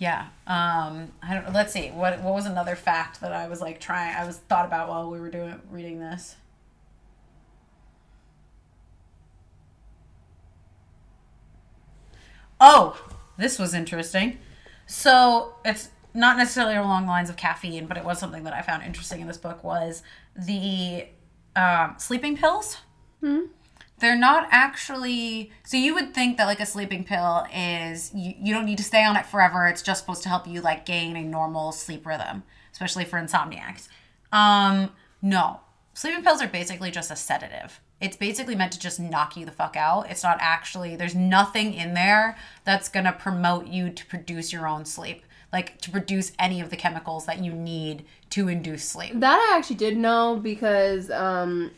[0.00, 0.28] Yeah.
[0.46, 1.12] Um.
[1.22, 1.52] I don't.
[1.52, 1.88] Let's see.
[1.88, 4.16] What What was another fact that I was like trying?
[4.16, 6.36] I was thought about while we were doing reading this.
[12.58, 12.98] Oh,
[13.36, 14.38] this was interesting.
[14.86, 18.62] So it's not necessarily along the lines of caffeine, but it was something that I
[18.62, 20.02] found interesting in this book was
[20.34, 21.06] the
[21.54, 22.78] um, sleeping pills.
[24.00, 25.52] They're not actually.
[25.64, 28.84] So you would think that like a sleeping pill is you, you don't need to
[28.84, 29.66] stay on it forever.
[29.66, 33.88] It's just supposed to help you like gain a normal sleep rhythm, especially for insomniacs.
[34.32, 34.90] Um,
[35.22, 35.60] no,
[35.94, 37.80] sleeping pills are basically just a sedative.
[38.00, 40.10] It's basically meant to just knock you the fuck out.
[40.10, 40.96] It's not actually.
[40.96, 45.90] There's nothing in there that's gonna promote you to produce your own sleep, like to
[45.90, 49.12] produce any of the chemicals that you need to induce sleep.
[49.20, 51.72] That I actually did know because um,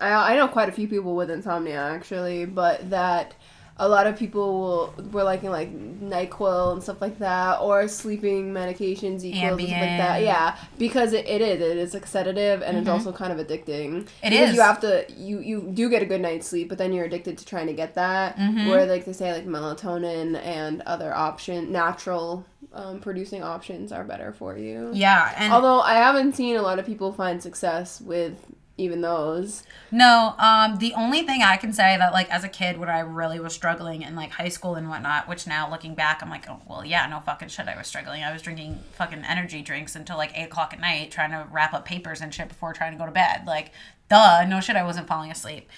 [0.00, 3.34] I, I know quite a few people with insomnia actually, but that
[3.80, 8.52] a lot of people will were liking like Nyquil and stuff like that, or sleeping
[8.52, 10.22] medications, equals and stuff like that.
[10.22, 12.80] Yeah, because it, it is it is a sedative and mm-hmm.
[12.80, 14.02] it's also kind of addicting.
[14.22, 14.54] It because is.
[14.54, 17.38] You have to you you do get a good night's sleep, but then you're addicted
[17.38, 18.36] to trying to get that.
[18.36, 18.68] Mm-hmm.
[18.68, 22.44] Where like they say like melatonin and other option natural
[22.74, 24.90] um, producing options are better for you.
[24.92, 28.44] Yeah, and although I haven't seen a lot of people find success with
[28.76, 29.62] even those.
[29.90, 33.00] No, um, the only thing I can say that like as a kid when I
[33.00, 36.48] really was struggling in like high school and whatnot, which now looking back I'm like,
[36.48, 38.22] oh well yeah, no fucking shit, I was struggling.
[38.22, 41.74] I was drinking fucking energy drinks until like eight o'clock at night, trying to wrap
[41.74, 43.42] up papers and shit before trying to go to bed.
[43.46, 43.72] Like,
[44.08, 45.68] duh, no shit, I wasn't falling asleep.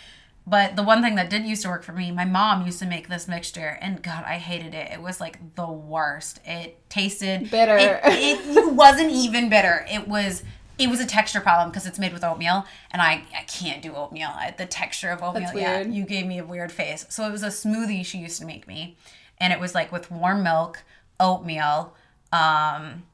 [0.44, 2.86] But the one thing that did used to work for me, my mom used to
[2.86, 4.90] make this mixture, and God, I hated it.
[4.90, 6.40] It was like the worst.
[6.44, 7.76] It tasted bitter.
[7.76, 9.86] It, it wasn't even bitter.
[9.88, 10.42] It was
[10.82, 13.94] it was a texture problem because it's made with oatmeal, and I, I can't do
[13.94, 14.30] oatmeal.
[14.32, 17.06] I, the texture of oatmeal, yeah, you gave me a weird face.
[17.08, 18.96] So it was a smoothie she used to make me,
[19.38, 20.82] and it was like with warm milk,
[21.20, 21.94] oatmeal,
[22.32, 23.04] um,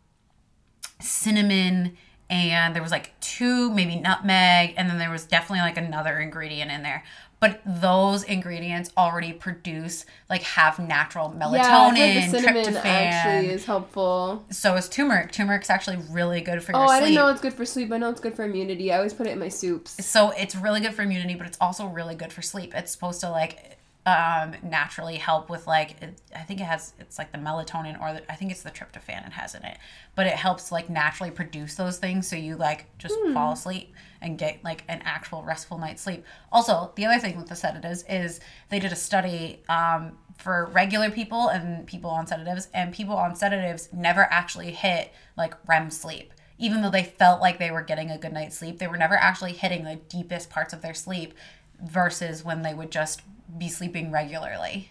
[1.00, 1.96] cinnamon,
[2.30, 6.70] and there was like two maybe nutmeg, and then there was definitely like another ingredient
[6.70, 7.04] in there
[7.41, 11.97] but those ingredients already produce like have natural melatonin.
[11.97, 12.84] Yeah, the cinnamon tryptophan.
[12.84, 14.45] actually is helpful.
[14.51, 15.32] So is turmeric.
[15.32, 16.95] Turmeric's actually really good for oh, your sleep.
[16.95, 17.93] Oh, I didn't know it's good for sleep.
[17.93, 18.93] I know it's good for immunity.
[18.93, 20.05] I always put it in my soups.
[20.05, 22.74] So it's really good for immunity, but it's also really good for sleep.
[22.74, 23.78] It's supposed to like
[24.09, 25.96] um, naturally help with like
[26.34, 29.26] I think it has it's like the melatonin or the, I think it's the tryptophan
[29.26, 29.78] it has in it,
[30.14, 33.34] but it helps like naturally produce those things so you like just mm.
[33.34, 36.24] fall asleep and get like an actual restful night's sleep.
[36.52, 41.11] Also, the other thing with the sedatives is they did a study um, for regular
[41.11, 46.32] people and people on sedatives, and people on sedatives never actually hit like REM sleep.
[46.59, 49.14] Even though they felt like they were getting a good night's sleep, they were never
[49.14, 51.34] actually hitting the deepest parts of their sleep
[51.80, 53.22] versus when they would just
[53.57, 54.90] be sleeping regularly.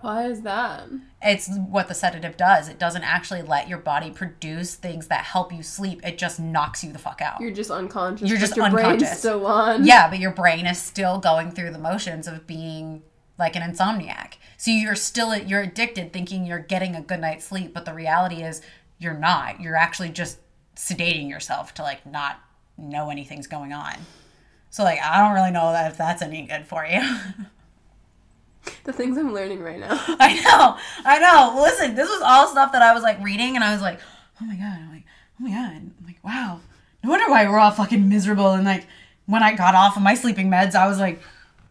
[0.00, 0.88] Why is that?
[1.22, 2.68] It's what the sedative does.
[2.68, 6.00] It doesn't actually let your body produce things that help you sleep.
[6.06, 7.40] It just knocks you the fuck out.
[7.40, 8.28] You're just unconscious.
[8.28, 9.18] You're just your unconscious.
[9.18, 9.84] still on.
[9.86, 13.02] Yeah, but your brain is still going through the motions of being
[13.38, 14.34] like an insomniac.
[14.56, 18.42] So you're still you're addicted thinking you're getting a good night's sleep, but the reality
[18.42, 18.62] is
[18.98, 19.60] you're not.
[19.60, 20.38] You're actually just
[20.76, 22.38] sedating yourself to like not
[22.76, 23.94] know anything's going on.
[24.70, 27.00] So like I don't really know that if that's any good for you.
[28.84, 29.88] the things I'm learning right now.
[30.08, 31.62] I know, I know.
[31.62, 34.00] Listen, this was all stuff that I was like reading, and I was like,
[34.40, 35.04] oh my god, I'm like,
[35.40, 36.60] oh my god, I'm like, wow.
[37.02, 38.52] No wonder why we're all fucking miserable.
[38.52, 38.86] And like,
[39.26, 41.20] when I got off of my sleeping meds, I was like,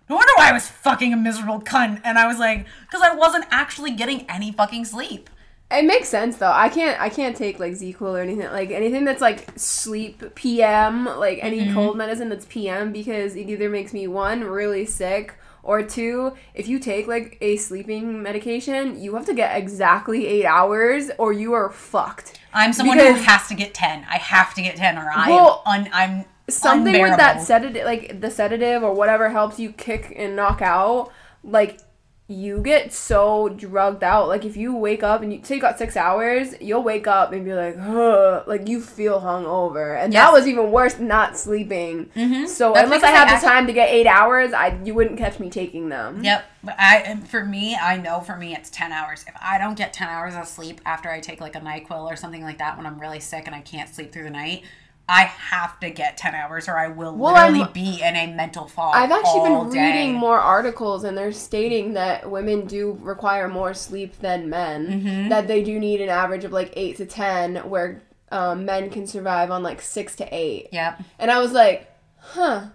[0.10, 2.02] no wonder why I was fucking a miserable cunt.
[2.04, 5.30] And I was like, because I wasn't actually getting any fucking sleep.
[5.72, 6.52] It makes sense though.
[6.52, 11.06] I can't I can't take like ZzzQuil or anything like anything that's like sleep PM,
[11.06, 11.74] like any mm-hmm.
[11.74, 15.34] cold medicine that's PM because it either makes me one really sick
[15.66, 20.46] or two, if you take like a sleeping medication, you have to get exactly eight
[20.46, 22.40] hours or you are fucked.
[22.54, 24.06] I'm someone because, who has to get 10.
[24.10, 27.12] I have to get 10 or I well, am un, I'm something unbearable.
[27.14, 31.12] with that sedative, like the sedative or whatever helps you kick and knock out.
[31.44, 31.80] Like
[32.28, 34.28] you get so drugged out.
[34.28, 37.32] Like if you wake up and you say you got six hours, you'll wake up
[37.34, 40.24] and be like, Ugh, like you feel hungover, and yes.
[40.24, 42.08] that was even worse not sleeping.
[42.16, 42.48] Mm-hmm.
[42.48, 45.20] So That's unless I have I the time to get eight hours, I you wouldn't
[45.20, 46.24] catch me taking them.
[46.24, 49.24] Yep, but I for me, I know for me it's ten hours.
[49.28, 52.16] If I don't get ten hours of sleep after I take like a Nyquil or
[52.16, 54.64] something like that when I'm really sick and I can't sleep through the night,
[55.08, 58.34] I have to get 10 hours or I will well, literally I'm, be in a
[58.34, 58.96] mental fog.
[58.96, 59.86] I've actually been day.
[59.86, 64.88] reading more articles and they're stating that women do require more sleep than men.
[64.88, 65.30] Mm-hmm.
[65.30, 68.02] That they do need an average of like 8 to 10, where
[68.32, 70.70] um, men can survive on like 6 to 8.
[70.72, 71.04] Yep.
[71.20, 72.68] And I was like, huh,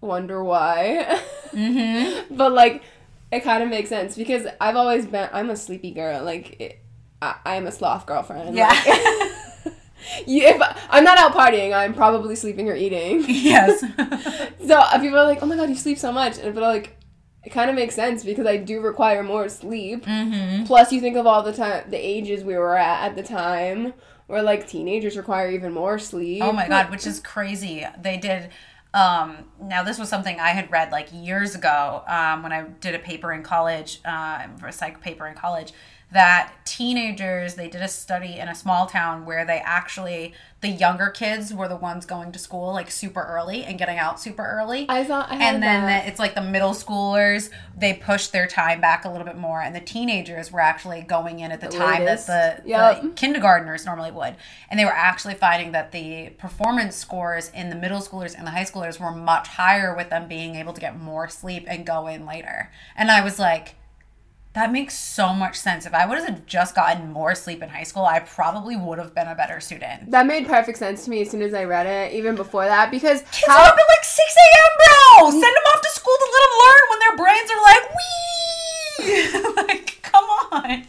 [0.00, 1.20] wonder why.
[1.50, 2.36] Mm-hmm.
[2.36, 2.84] but like,
[3.32, 6.22] it kind of makes sense because I've always been, I'm a sleepy girl.
[6.22, 6.78] Like, it,
[7.20, 8.54] I, am a sloth girlfriend.
[8.54, 8.68] Yeah.
[8.68, 9.32] Like,
[10.26, 13.24] you, if I'm not out partying, I'm probably sleeping or eating.
[13.46, 13.80] Yes.
[14.66, 16.96] so uh, people are like, "Oh my god, you sleep so much," and but like,
[17.44, 20.04] it kind of makes sense because I do require more sleep.
[20.04, 20.64] Mm-hmm.
[20.64, 23.94] Plus, you think of all the time, the ages we were at at the time,
[24.26, 26.42] where like teenagers require even more sleep.
[26.42, 27.86] Oh my god, which is crazy.
[28.00, 28.50] They did.
[28.94, 32.94] Um, now this was something I had read like years ago um, when I did
[32.94, 35.72] a paper in college, uh, a psych paper in college
[36.12, 41.08] that teenagers they did a study in a small town where they actually the younger
[41.08, 44.86] kids were the ones going to school like super early and getting out super early
[44.88, 48.80] I thought I and then the- it's like the middle schoolers they pushed their time
[48.80, 51.76] back a little bit more and the teenagers were actually going in at the, The
[51.78, 52.26] time latest.
[52.28, 53.02] that the, Yep.
[53.02, 54.36] the kindergartners normally would
[54.70, 58.50] and they were actually finding that the performance scores in the middle schoolers and the
[58.52, 62.06] high schoolers were much higher with them being able to get more sleep and go
[62.06, 63.75] in later and i was like
[64.56, 65.84] that makes so much sense.
[65.84, 69.14] If I would have just gotten more sleep in high school, I probably would have
[69.14, 70.10] been a better student.
[70.10, 72.90] That made perfect sense to me as soon as I read it, even before that,
[72.90, 75.30] because Kids how are up at like 6 a.m., bro!
[75.30, 77.84] Send them off to school to let them learn when their brains are like,
[78.96, 79.62] wee!
[79.68, 80.86] like, come on.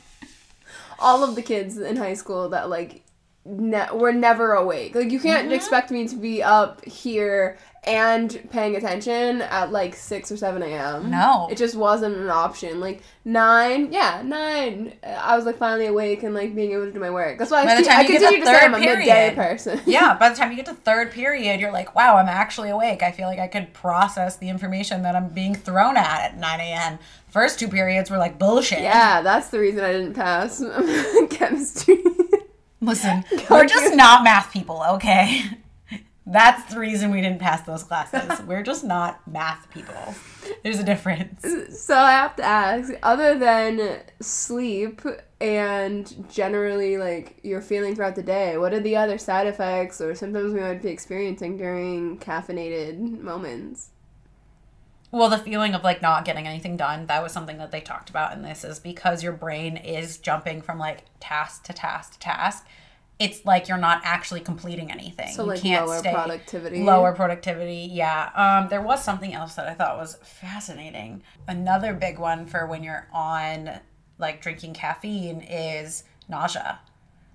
[0.97, 3.03] all of the kids in high school that like
[3.47, 4.93] ne- were never awake.
[4.95, 5.27] Like you Mm-hmm.
[5.27, 10.61] can't expect me to be up here and paying attention at like six or seven
[10.61, 11.09] a.m.
[11.09, 11.47] No.
[11.49, 12.81] it just wasn't an option.
[12.81, 14.93] Like nine, yeah, nine.
[15.05, 17.37] I was like finally awake and like being able to do my work.
[17.37, 18.77] That's why By I, the time I you get to continue to say I'm a
[18.77, 19.35] third midday period.
[19.35, 19.81] person.
[19.85, 23.01] Yeah, by the time you get to third period, you're like, wow, I'm actually awake.
[23.03, 26.59] I feel like I could process the information that I'm being thrown at at 9
[26.59, 26.99] a.m.
[27.29, 28.81] First two periods were like bullshit.
[28.81, 30.59] yeah, that's the reason I didn't pass
[31.29, 32.03] chemistry.
[32.81, 35.43] Listen, we're just not math people, okay?
[36.29, 38.41] That's the reason we didn't pass those classes.
[38.45, 40.13] We're just not math people.
[40.61, 41.45] There's a difference.
[41.81, 45.01] So I have to ask, other than sleep
[45.39, 50.13] and generally like your feeling throughout the day, what are the other side effects or
[50.15, 53.91] symptoms we might be experiencing during caffeinated moments?
[55.11, 58.09] Well, the feeling of like not getting anything done, that was something that they talked
[58.09, 62.19] about in this is because your brain is jumping from like task to task to
[62.19, 62.65] task.
[63.19, 65.29] It's like you're not actually completing anything.
[65.33, 66.83] So You like can't lower stay- productivity.
[66.83, 68.29] Lower productivity, yeah.
[68.35, 71.23] Um, there was something else that I thought was fascinating.
[71.47, 73.79] Another big one for when you're on
[74.19, 76.79] like drinking caffeine is nausea.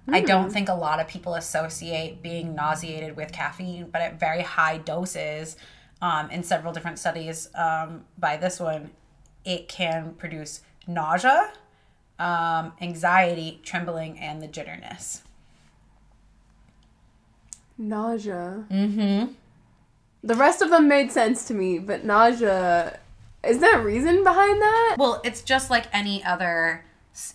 [0.09, 4.43] I don't think a lot of people associate being nauseated with caffeine, but at very
[4.43, 5.57] high doses,
[6.03, 8.91] um, in several different studies um, by this one,
[9.45, 11.53] it can produce nausea,
[12.19, 15.23] um, anxiety, trembling, and the jitterness.
[17.79, 18.65] Nausea.
[18.71, 19.33] Mm-hmm.
[20.25, 22.99] The rest of them made sense to me, but nausea.
[23.45, 24.97] Is there a reason behind that?
[24.99, 26.85] Well, it's just like any other.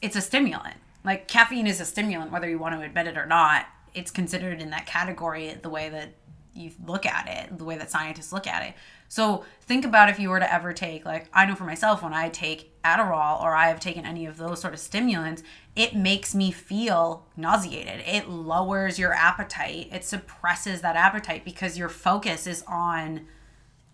[0.02, 0.78] It's a stimulant.
[1.04, 3.66] Like caffeine is a stimulant, whether you want to admit it or not.
[3.94, 6.10] It's considered in that category the way that
[6.58, 8.74] you look at it, the way that scientists look at it.
[9.10, 12.14] So think about if you were to ever take, like, I know for myself, when
[12.14, 15.44] I take Adderall or I have taken any of those sort of stimulants,
[15.76, 18.02] it makes me feel nauseated.
[18.06, 23.28] It lowers your appetite, it suppresses that appetite because your focus is on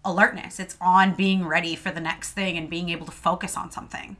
[0.05, 0.59] alertness.
[0.59, 4.17] It's on being ready for the next thing and being able to focus on something.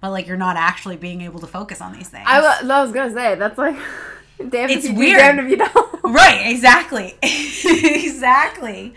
[0.00, 2.24] But like you're not actually being able to focus on these things.
[2.26, 3.76] I, I was gonna say that's like.
[4.50, 5.16] Damn It's if you weird.
[5.16, 6.00] do, damned if you don't.
[6.04, 7.16] right, exactly.
[7.22, 8.94] exactly.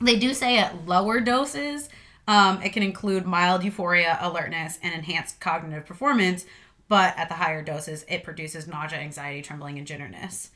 [0.00, 1.88] They do say at lower doses,
[2.28, 6.44] um, it can include mild euphoria, alertness, and enhanced cognitive performance.
[6.88, 10.50] But at the higher doses, it produces nausea, anxiety, trembling, and jitterness.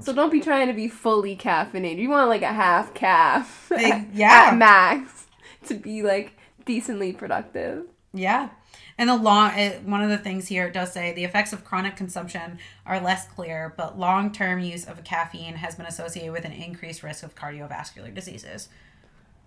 [0.00, 1.98] So don't be trying to be fully caffeinated.
[1.98, 3.70] You want like a half caff.
[4.12, 4.50] Yeah.
[4.52, 5.26] At max
[5.66, 6.32] to be like
[6.64, 7.84] decently productive.
[8.12, 8.50] Yeah.
[9.00, 11.64] And the long, it, one of the things here it does say the effects of
[11.64, 16.44] chronic consumption are less clear, but long term use of caffeine has been associated with
[16.44, 18.68] an increased risk of cardiovascular diseases.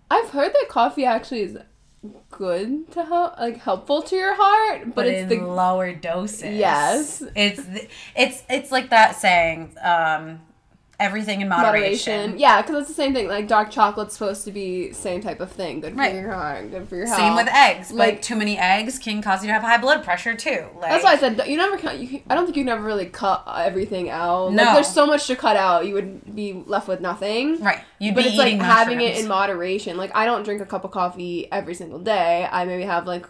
[0.10, 1.58] I've heard that coffee actually is
[2.32, 6.56] good to help, like helpful to your heart, but, But, it's in the lower doses.
[6.58, 7.22] Yes.
[7.36, 10.42] It's the- it's it's like that saying, um,
[11.00, 12.14] everything in moderation.
[12.14, 12.40] moderation.
[12.40, 13.28] Yeah, because it's the same thing.
[13.28, 15.82] Like dark chocolate's supposed to be same type of thing.
[15.82, 16.12] Good Right.
[16.12, 16.72] for your heart.
[16.72, 17.20] Good for your health.
[17.20, 17.92] Same with eggs.
[17.92, 20.66] Like too many eggs can cause you to have high blood pressure too.
[20.80, 21.78] Like, That's why I said you never.
[21.78, 24.54] Cut, you, I don't think you never really cut everything out.
[24.54, 24.64] No.
[24.64, 25.86] Like, there's so much to cut out.
[25.86, 27.62] You would be left with nothing.
[27.62, 27.80] Right.
[28.00, 29.98] You'd but be it's like having it in moderation.
[29.98, 32.48] Like I don't drink a cup of coffee every single day.
[32.52, 33.26] I maybe have like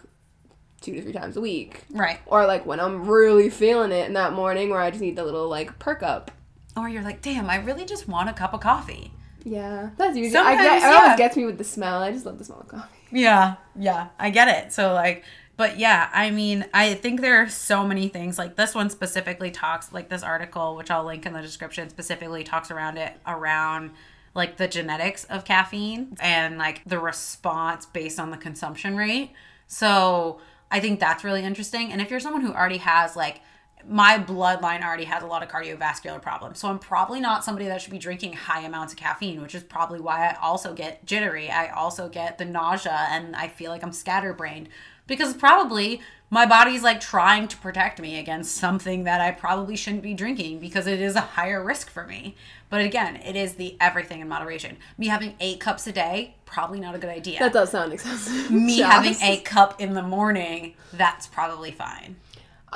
[0.80, 1.84] two to three times a week.
[1.90, 2.20] Right.
[2.26, 5.24] Or like when I'm really feeling it in that morning where I just need the
[5.24, 6.30] little like perk up.
[6.76, 9.12] Or you're like, damn, I really just want a cup of coffee.
[9.44, 10.38] Yeah, that's usually.
[10.38, 12.02] I Sometimes, get, it always gets me with the smell.
[12.02, 12.98] I just love the smell of coffee.
[13.12, 14.72] Yeah, yeah, I get it.
[14.72, 15.22] So like,
[15.56, 18.38] but yeah, I mean, I think there are so many things.
[18.38, 22.42] Like this one specifically talks, like this article, which I'll link in the description, specifically
[22.42, 23.92] talks around it around
[24.34, 29.30] like the genetics of caffeine and like the response based on the consumption rate.
[29.68, 31.92] So I think that's really interesting.
[31.92, 33.42] And if you're someone who already has like
[33.88, 36.58] my bloodline already has a lot of cardiovascular problems.
[36.58, 39.62] So I'm probably not somebody that should be drinking high amounts of caffeine, which is
[39.62, 41.50] probably why I also get jittery.
[41.50, 44.68] I also get the nausea and I feel like I'm scatterbrained.
[45.06, 50.02] because probably my body's like trying to protect me against something that I probably shouldn't
[50.02, 52.34] be drinking because it is a higher risk for me.
[52.70, 54.78] But again, it is the everything in moderation.
[54.98, 57.38] Me having eight cups a day, probably not a good idea.
[57.38, 58.50] That does sound excessive.
[58.50, 58.90] me Jazz.
[58.92, 62.16] having a cup in the morning, that's probably fine.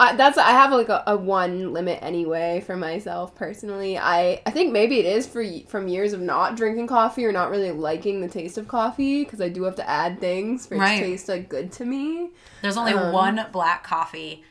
[0.00, 3.98] I, that's I have like a, a one limit anyway for myself personally.
[3.98, 7.50] I I think maybe it is for from years of not drinking coffee or not
[7.50, 10.78] really liking the taste of coffee because I do have to add things for it
[10.78, 12.30] to taste like good to me.
[12.62, 14.44] There's only Um, one black coffee,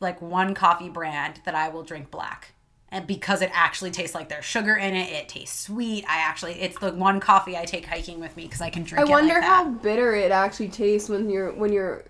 [0.00, 2.52] like one coffee brand that I will drink black.
[2.90, 6.04] And because it actually tastes like there's sugar in it, it tastes sweet.
[6.06, 9.08] I actually, it's the one coffee I take hiking with me because I can drink
[9.08, 12.04] I wonder like how bitter it actually tastes when you're when you're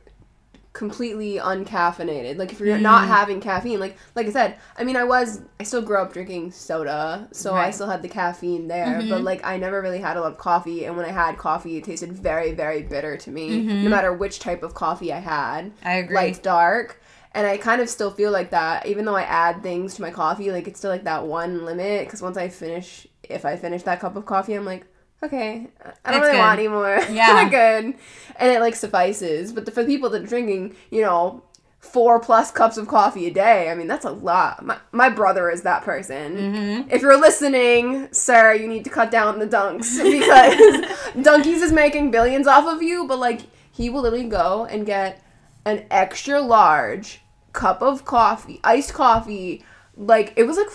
[0.72, 2.38] completely uncaffeinated.
[2.38, 5.64] Like if you're not having caffeine, like like I said, I mean I was I
[5.64, 7.62] still grew up drinking soda, so I Right.
[7.64, 7.74] Mm-hmm.
[7.74, 10.84] still had the caffeine there, but like I never really had a lot of coffee
[10.86, 14.38] and when I had coffee it tasted very very bitter to me, no matter which
[14.38, 15.66] type of coffee I had.
[15.66, 15.88] Mm-hmm.
[15.88, 16.16] I agree.
[16.16, 17.00] Light dark.
[17.34, 20.10] And I kind of still feel like that, even though I add things to my
[20.10, 22.04] coffee, like it's still like that one limit.
[22.06, 24.84] Because once I finish, if I finish that cup of coffee, I'm like,
[25.22, 25.68] okay,
[26.04, 26.38] I don't It's really good.
[26.38, 27.00] want anymore.
[27.10, 27.48] Yeah.
[27.48, 27.94] Good.
[28.36, 29.52] And it like suffices.
[29.52, 31.42] But the, for the people that are drinking, you know,
[31.78, 34.64] four plus cups of coffee a day, I mean, that's a lot.
[34.64, 36.36] My, my brother is that person.
[36.36, 36.90] Mm-hmm.
[36.90, 42.10] If you're listening, sir, you need to cut down the dunks because Dunkies is making
[42.10, 43.40] billions off of you, but like,
[43.72, 45.22] he will literally go and get
[45.64, 47.20] an extra large
[47.52, 49.64] cup of coffee, iced coffee.
[49.96, 50.70] Like, it was like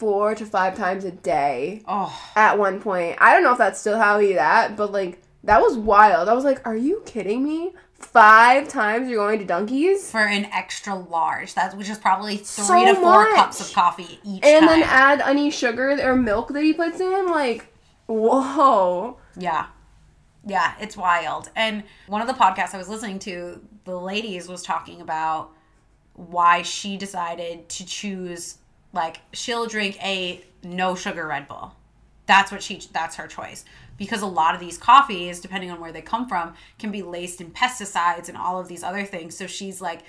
[0.00, 3.16] four to five times a day Oh, at one point.
[3.20, 6.28] I don't know if that's still how he that, but like that was wild.
[6.28, 7.72] I was like, "Are you kidding me?
[7.94, 11.54] Five times you're going to Dunkies?" for an extra large.
[11.54, 13.36] That which is probably three So to four much.
[13.36, 14.80] cups of coffee each And time.
[14.80, 17.28] then add any sugar or milk that he puts in.
[17.28, 17.72] Like,
[18.06, 19.18] whoa.
[19.36, 19.66] Yeah.
[20.46, 21.50] Yeah, it's wild.
[21.54, 25.50] And one of the podcasts I was listening to, the ladies was talking about
[26.14, 28.56] why she decided to choose
[28.92, 31.74] like she'll drink a no sugar Red Bull.
[32.26, 33.64] That's what she that's her choice.
[33.96, 37.40] Because a lot of these coffees, depending on where they come from, can be laced
[37.40, 39.36] in pesticides and all of these other things.
[39.36, 40.00] So she's like,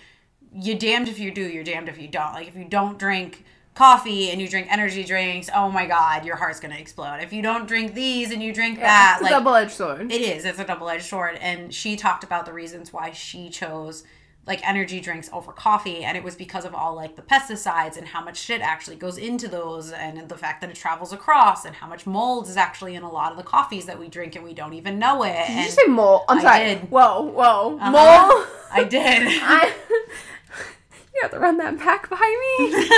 [0.53, 2.33] you're damned if you do, you're damned if you don't.
[2.33, 6.35] Like if you don't drink coffee and you drink energy drinks, oh my god, your
[6.35, 7.19] heart's gonna explode.
[7.21, 10.11] If you don't drink these and you drink that, it's a like double edged sword.
[10.11, 10.45] it is.
[10.45, 11.35] It's a double edged sword.
[11.41, 14.03] And she talked about the reasons why she chose
[14.47, 16.03] like energy drinks over coffee.
[16.03, 19.17] And it was because of all like the pesticides and how much shit actually goes
[19.17, 22.95] into those and the fact that it travels across and how much mold is actually
[22.95, 25.33] in a lot of the coffees that we drink and we don't even know it.
[25.33, 26.25] Did and you say mole?
[26.27, 26.59] I'm I sorry.
[26.65, 26.89] did.
[26.89, 27.91] Whoa, whoa, Uh-huh.
[27.91, 28.45] mole.
[28.71, 29.23] I did.
[29.43, 29.73] I,
[31.13, 32.17] you have to run that back by
[32.57, 32.89] me.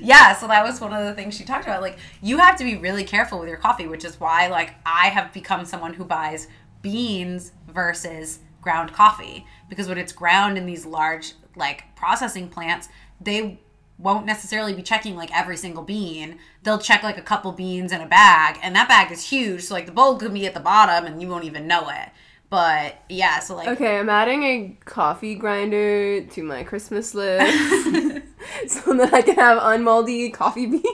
[0.00, 1.82] yeah, so that was one of the things she talked about.
[1.82, 5.08] Like, you have to be really careful with your coffee, which is why, like, I
[5.08, 6.46] have become someone who buys
[6.82, 9.46] beans versus ground coffee.
[9.70, 13.58] Because when it's ground in these large, like, processing plants, they
[13.98, 16.38] won't necessarily be checking like every single bean.
[16.62, 19.62] They'll check like a couple beans in a bag, and that bag is huge.
[19.62, 22.10] So like the bowl could be at the bottom, and you won't even know it.
[22.50, 27.52] But yeah, so like Okay, I'm adding a coffee grinder to my Christmas list
[28.68, 30.84] so that I can have unmoldy coffee beans.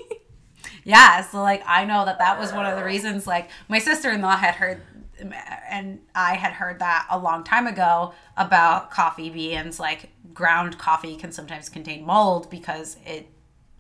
[0.85, 3.27] Yeah, so like I know that that was one of the reasons.
[3.27, 4.83] Like my sister in law had heard,
[5.21, 9.79] and I had heard that a long time ago about coffee beans.
[9.79, 13.29] Like ground coffee can sometimes contain mold because it.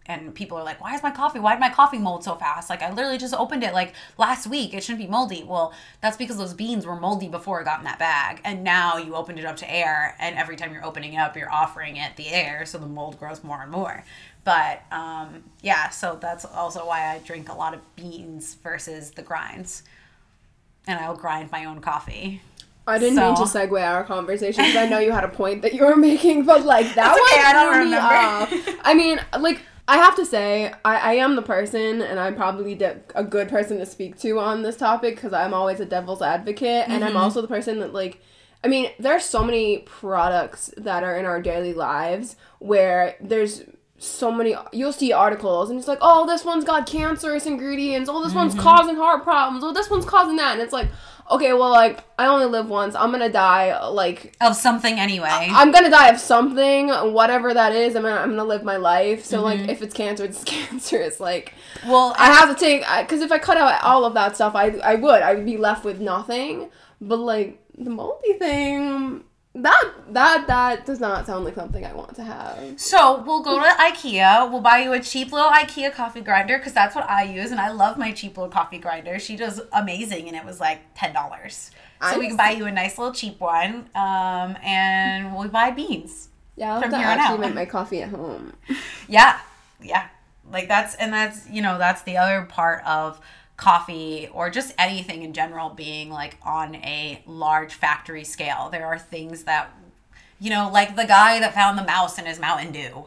[0.06, 1.38] And people are like, "Why is my coffee?
[1.38, 2.68] Why did my coffee mold so fast?
[2.68, 4.74] Like I literally just opened it like last week.
[4.74, 5.72] It shouldn't be moldy." Well,
[6.02, 9.14] that's because those beans were moldy before it got in that bag, and now you
[9.14, 12.16] opened it up to air, and every time you're opening it up, you're offering it
[12.16, 14.04] the air, so the mold grows more and more.
[14.44, 19.22] But um, yeah, so that's also why I drink a lot of beans versus the
[19.22, 19.84] grinds.
[20.86, 22.42] And I'll grind my own coffee.
[22.86, 25.72] I didn't mean to segue our conversation because I know you had a point that
[25.72, 28.80] you were making, but like that one okay, I don't threw me off.
[28.84, 32.74] I mean, like I have to say, I, I am the person, and I'm probably
[32.74, 36.22] the, a good person to speak to on this topic because I'm always a devil's
[36.22, 37.04] advocate, and Mm-hmm.
[37.04, 38.20] I'm also the person that like.
[38.62, 43.62] I mean, there are so many products that are in our daily lives where there's
[44.04, 48.22] so many you'll see articles and it's like oh this one's got cancerous ingredients oh
[48.22, 48.38] this Mm-hmm.
[48.38, 50.88] one's causing heart problems oh this one's causing that and it's like
[51.30, 55.28] okay well like i only live once i'm gonna die like Of something anyway.
[55.30, 59.24] i'm gonna die of something whatever that is i'm gonna, I'm gonna live my life
[59.24, 59.60] so Mm-hmm.
[59.62, 61.54] like if it's cancer it's cancer it's like
[61.86, 64.66] well, i have to take because if i cut out all of that stuff i
[64.84, 66.68] i would i would be left with nothing
[67.00, 69.24] but like the moldy thing
[69.56, 72.80] That that that does not sound like something I want to have.
[72.80, 74.50] So we'll go to IKEA.
[74.50, 77.60] We'll buy you a cheap little IKEA coffee grinder because that's what I use, and
[77.60, 79.20] I love my cheap little coffee grinder.
[79.20, 81.70] She does amazing, and it was like ten dollars.
[82.10, 86.28] So we can buy you a nice little cheap one, um, and we'll buy beans.
[86.56, 87.40] Yeah, I'll have From to here on actually out.
[87.40, 88.52] make my coffee at home.
[89.08, 89.38] Yeah,
[89.80, 90.08] yeah.
[90.50, 93.20] Like that's and that's you know that's the other part of
[93.56, 98.68] coffee or just anything in general being like on a large factory scale.
[98.70, 99.70] There are things that
[100.40, 103.06] you know, like the guy that found the mouse in his Mountain Dew.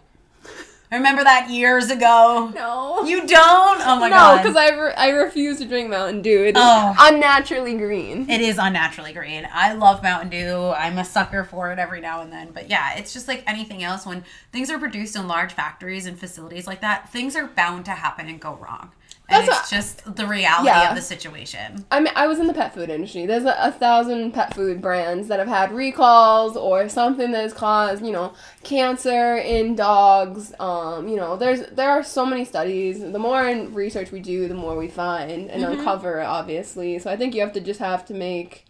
[0.90, 2.50] Remember that years ago?
[2.56, 3.04] No.
[3.04, 3.82] You don't?
[3.86, 4.36] Oh my no, god.
[4.38, 6.44] No, because I, re- I refuse to drink Mountain Dew.
[6.46, 6.96] It is Oh.
[6.98, 8.30] unnaturally green.
[8.30, 9.46] It is unnaturally green.
[9.52, 10.70] I love Mountain Dew.
[10.70, 12.52] I'm a sucker for it every now and then.
[12.54, 14.06] But yeah, it's just like anything else.
[14.06, 14.24] When
[14.54, 18.30] things are produced in large factories and facilities like that, things are bound to happen
[18.30, 18.92] and go wrong.
[19.30, 20.90] And That's it's just the reality Yeah.
[20.90, 21.86] of the situation.
[21.92, 23.26] I mean, I was in the pet food industry.
[23.26, 27.54] There's a, a thousand pet food brands that have had recalls or something that has
[27.54, 30.54] caused, you know, cancer in dogs.
[30.62, 33.02] Um, you know, there's there are so many studies.
[33.02, 35.80] The more in research we do, the more we find and Mm-hmm.
[35.80, 36.98] uncover, obviously.
[37.00, 38.64] So I think you have to just have to make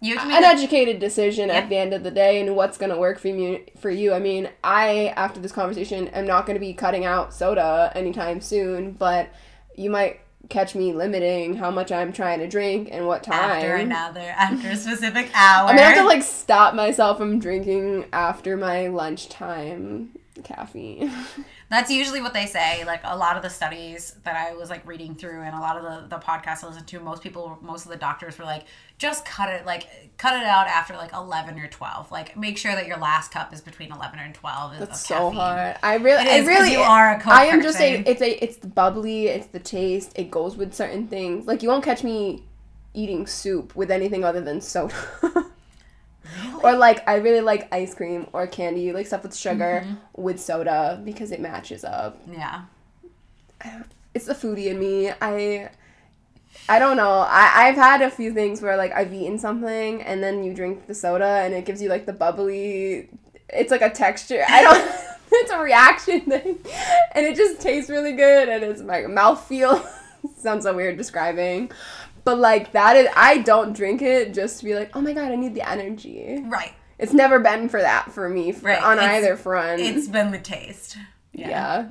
[0.00, 1.58] You have to an educated decision Yeah.
[1.58, 4.12] at the end of the day and what's going to work for you for you
[4.12, 8.40] i mean i after this conversation am not going to be cutting out soda anytime
[8.40, 9.28] soon but
[9.76, 13.74] you might catch me limiting how much i'm trying to drink and what time after
[13.74, 15.68] another after a specific hour.
[15.68, 20.10] i'm gonna have to like stop myself from drinking after my lunchtime
[20.42, 21.10] caffeine
[21.68, 22.84] That's usually what they say.
[22.84, 25.76] Like a lot of the studies that I was like reading through and a lot
[25.76, 28.66] of the, the podcasts I listened to, most people, most of the doctors were like,
[28.98, 32.12] just cut it, like cut it out after like 11 or 12.
[32.12, 34.72] Like make sure that your last cup is between 11 and 12.
[34.74, 35.34] of That's so caffeine.
[35.40, 35.76] hard.
[35.82, 38.04] I really, It I really, you are a Coke I am just person.
[38.04, 40.12] saying, it's a, it's the bubbly, it's the taste.
[40.16, 41.46] It goes with certain things.
[41.46, 42.44] Like you won't catch me
[42.94, 44.94] eating soup with anything other than soda.
[46.62, 50.22] Or like I really like ice cream or candy, like stuff with sugar Mm-hmm.
[50.22, 52.20] with soda because it matches up.
[52.30, 52.62] Yeah.
[54.14, 55.10] It's the foodie in me.
[55.20, 55.70] I
[56.68, 57.10] I don't know.
[57.28, 60.86] I, I've had a few things where like I've eaten something and then you drink
[60.86, 63.08] the soda and it gives you like the bubbly
[63.48, 64.42] it's like a texture.
[64.48, 64.90] I don't
[65.32, 66.58] it's a reaction thing.
[67.14, 69.86] And it just tastes really good and it's my mouth feel
[70.38, 71.70] sounds so weird describing.
[72.26, 75.32] But like that is I don't drink it just to be like, oh my god,
[75.32, 76.42] I need the energy.
[76.44, 76.74] Right.
[76.98, 78.82] It's never been for that for me for, Right.
[78.82, 79.80] on It's- either front.
[79.80, 80.98] It's been the taste.
[81.32, 81.48] yeah.
[81.48, 81.88] Yeah.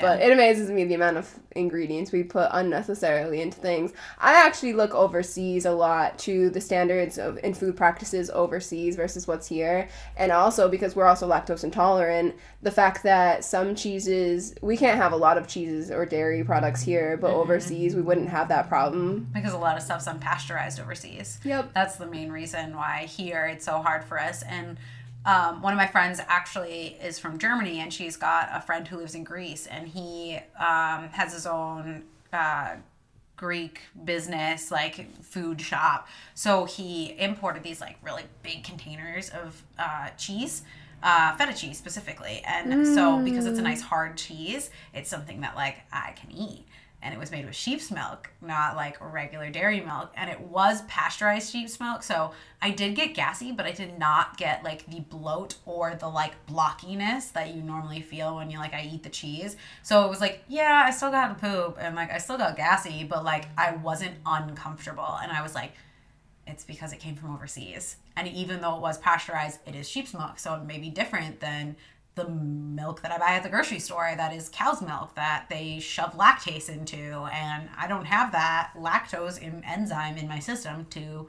[0.00, 3.92] But it amazes me the amount of ingredients we put unnecessarily into things.
[4.18, 9.26] I actually look overseas a lot to the standards of in food practices overseas versus
[9.26, 9.88] what's here.
[10.16, 15.12] And also because we're also lactose intolerant, the fact that some cheeses we can't have
[15.12, 17.40] a lot of cheeses or dairy products here, but mm-hmm.
[17.40, 19.28] overseas we wouldn't have that problem.
[19.32, 21.38] because a lot of stuff's unpasteurized overseas.
[21.44, 21.72] Yep.
[21.74, 24.42] That's the main reason why here it's so hard for us.
[24.42, 24.78] And
[25.26, 28.96] um, one of my friends actually is from Germany, and she's got a friend who
[28.96, 32.04] lives in Greece, and he um, has his own.
[32.32, 32.76] Uh,
[33.36, 36.08] Greek business, like food shop.
[36.34, 40.62] So he imported these like really big containers of uh, cheese,
[41.02, 42.42] uh, feta cheese specifically.
[42.46, 46.66] And so because it's a nice hard cheese, it's something that like I can eat.
[47.06, 50.12] And it was made with sheep's milk, not like regular dairy milk.
[50.16, 52.02] And it was pasteurized sheep's milk.
[52.02, 56.08] So I did get gassy, but I did not get like the bloat or the
[56.08, 59.56] like blockiness that you normally feel when you like I eat the cheese.
[59.84, 62.56] So it was like, yeah, I still got to poop and like I still got
[62.56, 65.18] gassy, but like I wasn't uncomfortable.
[65.22, 65.74] And I was like,
[66.44, 67.98] it's because it came from overseas.
[68.16, 70.40] And even though it was pasteurized, it is sheep's milk.
[70.40, 71.76] So it may be different than
[72.16, 75.78] the milk that I buy at the grocery store that is cow's milk that they
[75.78, 76.96] shove lactase into.
[76.96, 81.28] And I don't have that lactose in, enzyme in my system to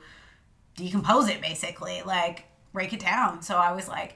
[0.75, 3.41] decompose it, basically, like break it down.
[3.41, 4.15] So I was like,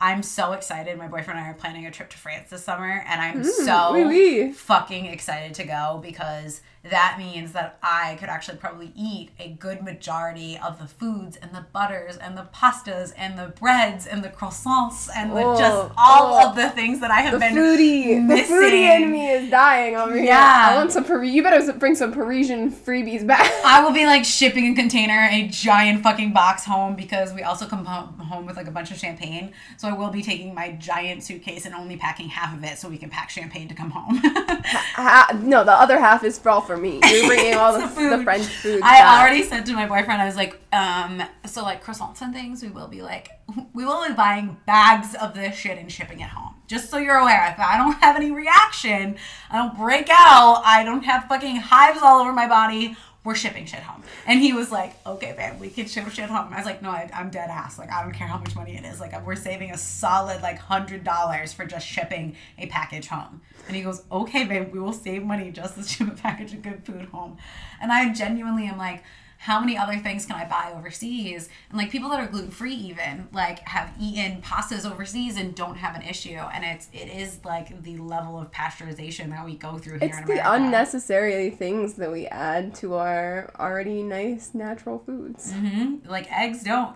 [0.00, 0.96] I'm so excited.
[0.96, 3.44] My boyfriend and I are planning a trip to France this summer, and I'm mm,
[3.44, 4.52] so oui, oui.
[4.52, 9.82] fucking excited to go because that means that I could actually probably eat a good
[9.82, 14.30] majority of the foods and the butters and the pastas and the breads and the
[14.30, 15.92] croissants and the, Oh, just oh.
[15.98, 16.48] all oh.
[16.48, 18.56] of the things that I have The been foodie, missing.
[18.56, 20.24] the foodie in me is dying over here.
[20.24, 20.68] Yeah.
[20.70, 21.04] I want some.
[21.04, 23.52] Par- you better bring some Parisian freebies back.
[23.64, 27.66] I will be like shipping a container, a giant fucking box home because we also
[27.66, 29.52] come home with like a bunch of champagne.
[29.76, 32.88] So I will be taking my giant suitcase and only packing half of it so
[32.88, 34.18] we can pack champagne to come home.
[34.94, 37.00] Ha- no, the other half is for all for me.
[37.04, 38.20] You're bringing all the, food.
[38.20, 38.22] the.
[38.22, 38.80] French food.
[38.82, 39.20] I back.
[39.20, 42.68] already said to my boyfriend, I was like, um, so like croissants and things, we
[42.68, 43.30] will be like,
[43.74, 46.54] we will be buying bags of this shit and shipping it home.
[46.68, 49.16] Just so you're aware, if I don't have any reaction,
[49.50, 53.66] I don't break out, I don't have fucking hives all over my body, we're shipping
[53.66, 54.02] shit home.
[54.26, 56.52] And he was like, okay, babe, we can ship shit home.
[56.52, 57.78] I was like, no, I, I'm dead ass.
[57.78, 58.98] Like, I don't care how much money it is.
[58.98, 63.42] Like, we're saving a solid, like, $100 for just shipping a package home.
[63.66, 66.62] And he goes, okay, babe, we will save money just to ship a package of
[66.62, 67.36] good food home.
[67.82, 69.04] And I genuinely am like,
[69.44, 71.48] how many other things can I buy overseas?
[71.70, 75.76] And like people that are gluten free even like have eaten pastas overseas and don't
[75.76, 76.36] have an issue.
[76.36, 80.18] And it's it is like the level of pasteurization that we go through here It's
[80.18, 86.06] in the unnecessary things that we add to our already nice natural foods Mhm.
[86.06, 86.94] Like eggs don't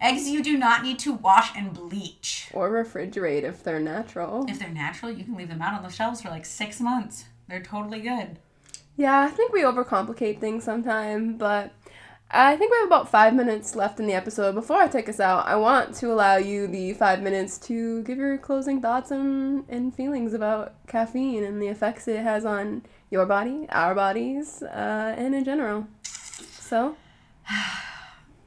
[0.00, 2.48] eggs you do not need to wash and bleach.
[2.52, 4.44] or refrigerate if they're natural.
[4.48, 7.26] If they're natural, you can leave them out on the shelves for like six months.
[7.48, 8.38] They're totally good.
[8.98, 11.70] Yeah, I think we overcomplicate things sometimes, but
[12.30, 14.56] I think we have about five minutes left in the episode.
[14.56, 18.18] Before I take us out, I want to allow you the five minutes to give
[18.18, 23.26] your closing thoughts and, and feelings about caffeine and the effects it has on your
[23.26, 25.86] body, our bodies, uh, and in general.
[26.02, 26.96] So,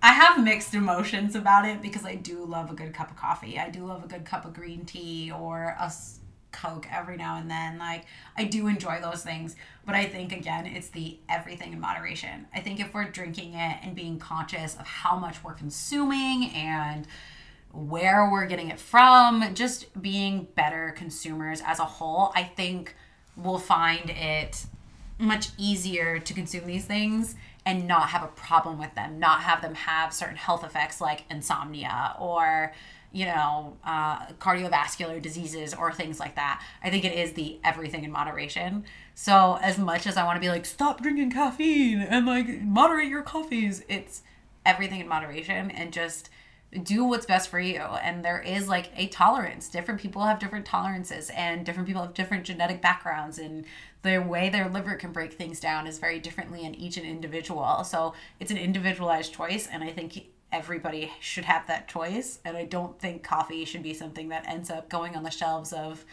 [0.01, 3.57] I have mixed emotions about it because I do love a good cup of coffee.
[3.57, 5.91] I do love a good cup of green tea or a
[6.51, 7.77] Coke every now and then.
[7.77, 8.05] Like,
[8.37, 9.55] I do enjoy those things.
[9.85, 12.47] But I think, again, it's the everything in moderation.
[12.53, 17.07] I think if we're drinking it and being conscious of how much we're consuming and
[17.71, 22.95] where we're getting it from, just being better consumers as a whole, I think
[23.37, 24.65] we'll find it
[25.17, 27.35] much easier to consume these things
[27.65, 31.25] and not have a problem with them, not have them have certain health effects like
[31.29, 32.73] insomnia or,
[33.11, 36.63] you know, uh, cardiovascular diseases or things like that.
[36.83, 38.85] I think it is the everything in moderation.
[39.15, 43.07] So, as much as I want to be like, stop drinking caffeine and like moderate
[43.07, 44.21] your coffees, it's
[44.65, 46.29] everything in moderation and just
[46.83, 50.65] do what's best for you and there is like a tolerance different people have different
[50.65, 53.65] tolerances and different people have different genetic backgrounds and
[54.03, 58.13] the way their liver can break things down is very differently in each individual so
[58.39, 62.99] it's an individualized choice and i think everybody should have that choice and i don't
[62.99, 66.03] think coffee should be something that ends up going on the shelves of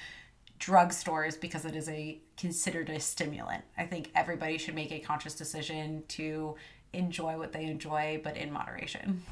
[0.59, 5.34] drugstores because it is a considered a stimulant i think everybody should make a conscious
[5.34, 6.55] decision to
[6.93, 9.22] enjoy what they enjoy but in moderation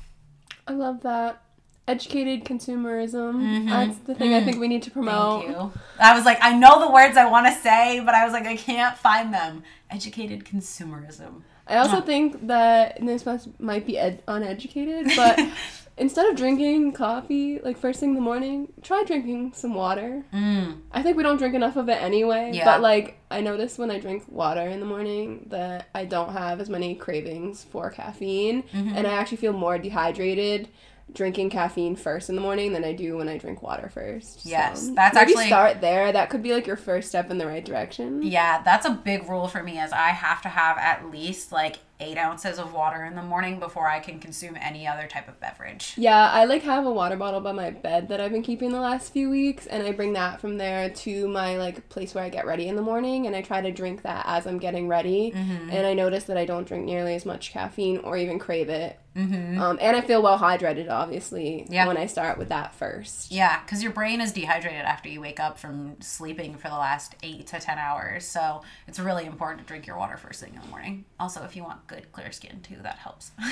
[0.66, 1.42] I love that.
[1.86, 3.34] Educated consumerism.
[3.34, 3.68] Mm-hmm.
[3.68, 5.44] That's the thing I think we need to promote.
[5.44, 5.72] Thank you.
[6.00, 8.46] I was like, I know the words I want to say, but I was like,
[8.46, 9.62] I can't find them.
[9.90, 11.42] Educated consumerism.
[11.66, 15.40] I also think that and this must, might be ed- uneducated, but
[15.96, 20.24] instead of drinking coffee like first thing in the morning, try drinking some water.
[20.32, 20.80] Mm.
[20.92, 22.50] I think we don't drink enough of it anyway.
[22.52, 22.64] Yeah.
[22.66, 26.60] But like I notice when I drink water in the morning that I don't have
[26.60, 28.94] as many cravings for caffeine, Mm-hmm.
[28.96, 30.68] and I actually feel more dehydrated
[31.14, 34.44] drinking caffeine first in the morning than I do when I drink water first.
[34.44, 36.12] Yes, So that's actually- start there.
[36.12, 38.22] That could be like your first step in the right direction.
[38.22, 39.78] Yeah, that's a big rule for me.
[39.80, 43.60] Is I have to have at least like eight ounces of water in the morning
[43.60, 45.94] before I can consume any other type of beverage.
[45.96, 48.80] Yeah, I like have a water bottle by my bed that I've been keeping the
[48.80, 52.28] last few weeks and I bring that from there to my like place where I
[52.30, 55.32] get ready in the morning and I try to drink that as I'm getting ready
[55.34, 55.70] Mm-hmm.
[55.70, 58.98] and I notice that I don't drink nearly as much caffeine or even crave it.
[59.16, 59.60] Mm-hmm.
[59.60, 61.86] Um, and I feel well hydrated obviously Yeah.
[61.86, 63.30] when I start with that first.
[63.30, 67.14] Yeah, because your brain is dehydrated after you wake up from sleeping for the last
[67.22, 68.24] eight to ten hours.
[68.26, 71.04] So it's really important to drink your water first thing in the morning.
[71.20, 73.32] Also, if you want good clear skin too, that helps.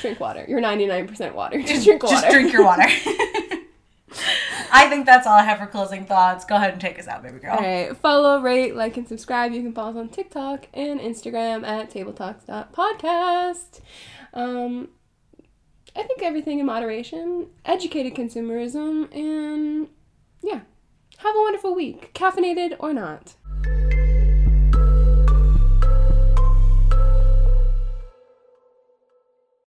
[0.00, 0.44] Drink water.
[0.48, 1.60] You're 99% water.
[1.62, 2.14] Just drink water.
[2.14, 2.84] Just drink your water.
[4.72, 6.44] I think that's all I have for closing thoughts.
[6.44, 7.56] Go ahead and take us out, baby girl.
[7.56, 7.96] All right.
[7.96, 9.52] Follow, rate, like, and subscribe.
[9.52, 13.80] You can follow us on TikTok and Instagram at tabletalks.podcast.
[14.32, 14.88] Um,
[15.96, 19.88] I think everything in moderation, educated consumerism, and
[20.42, 20.60] yeah.
[21.18, 23.34] Have a wonderful week, caffeinated or not.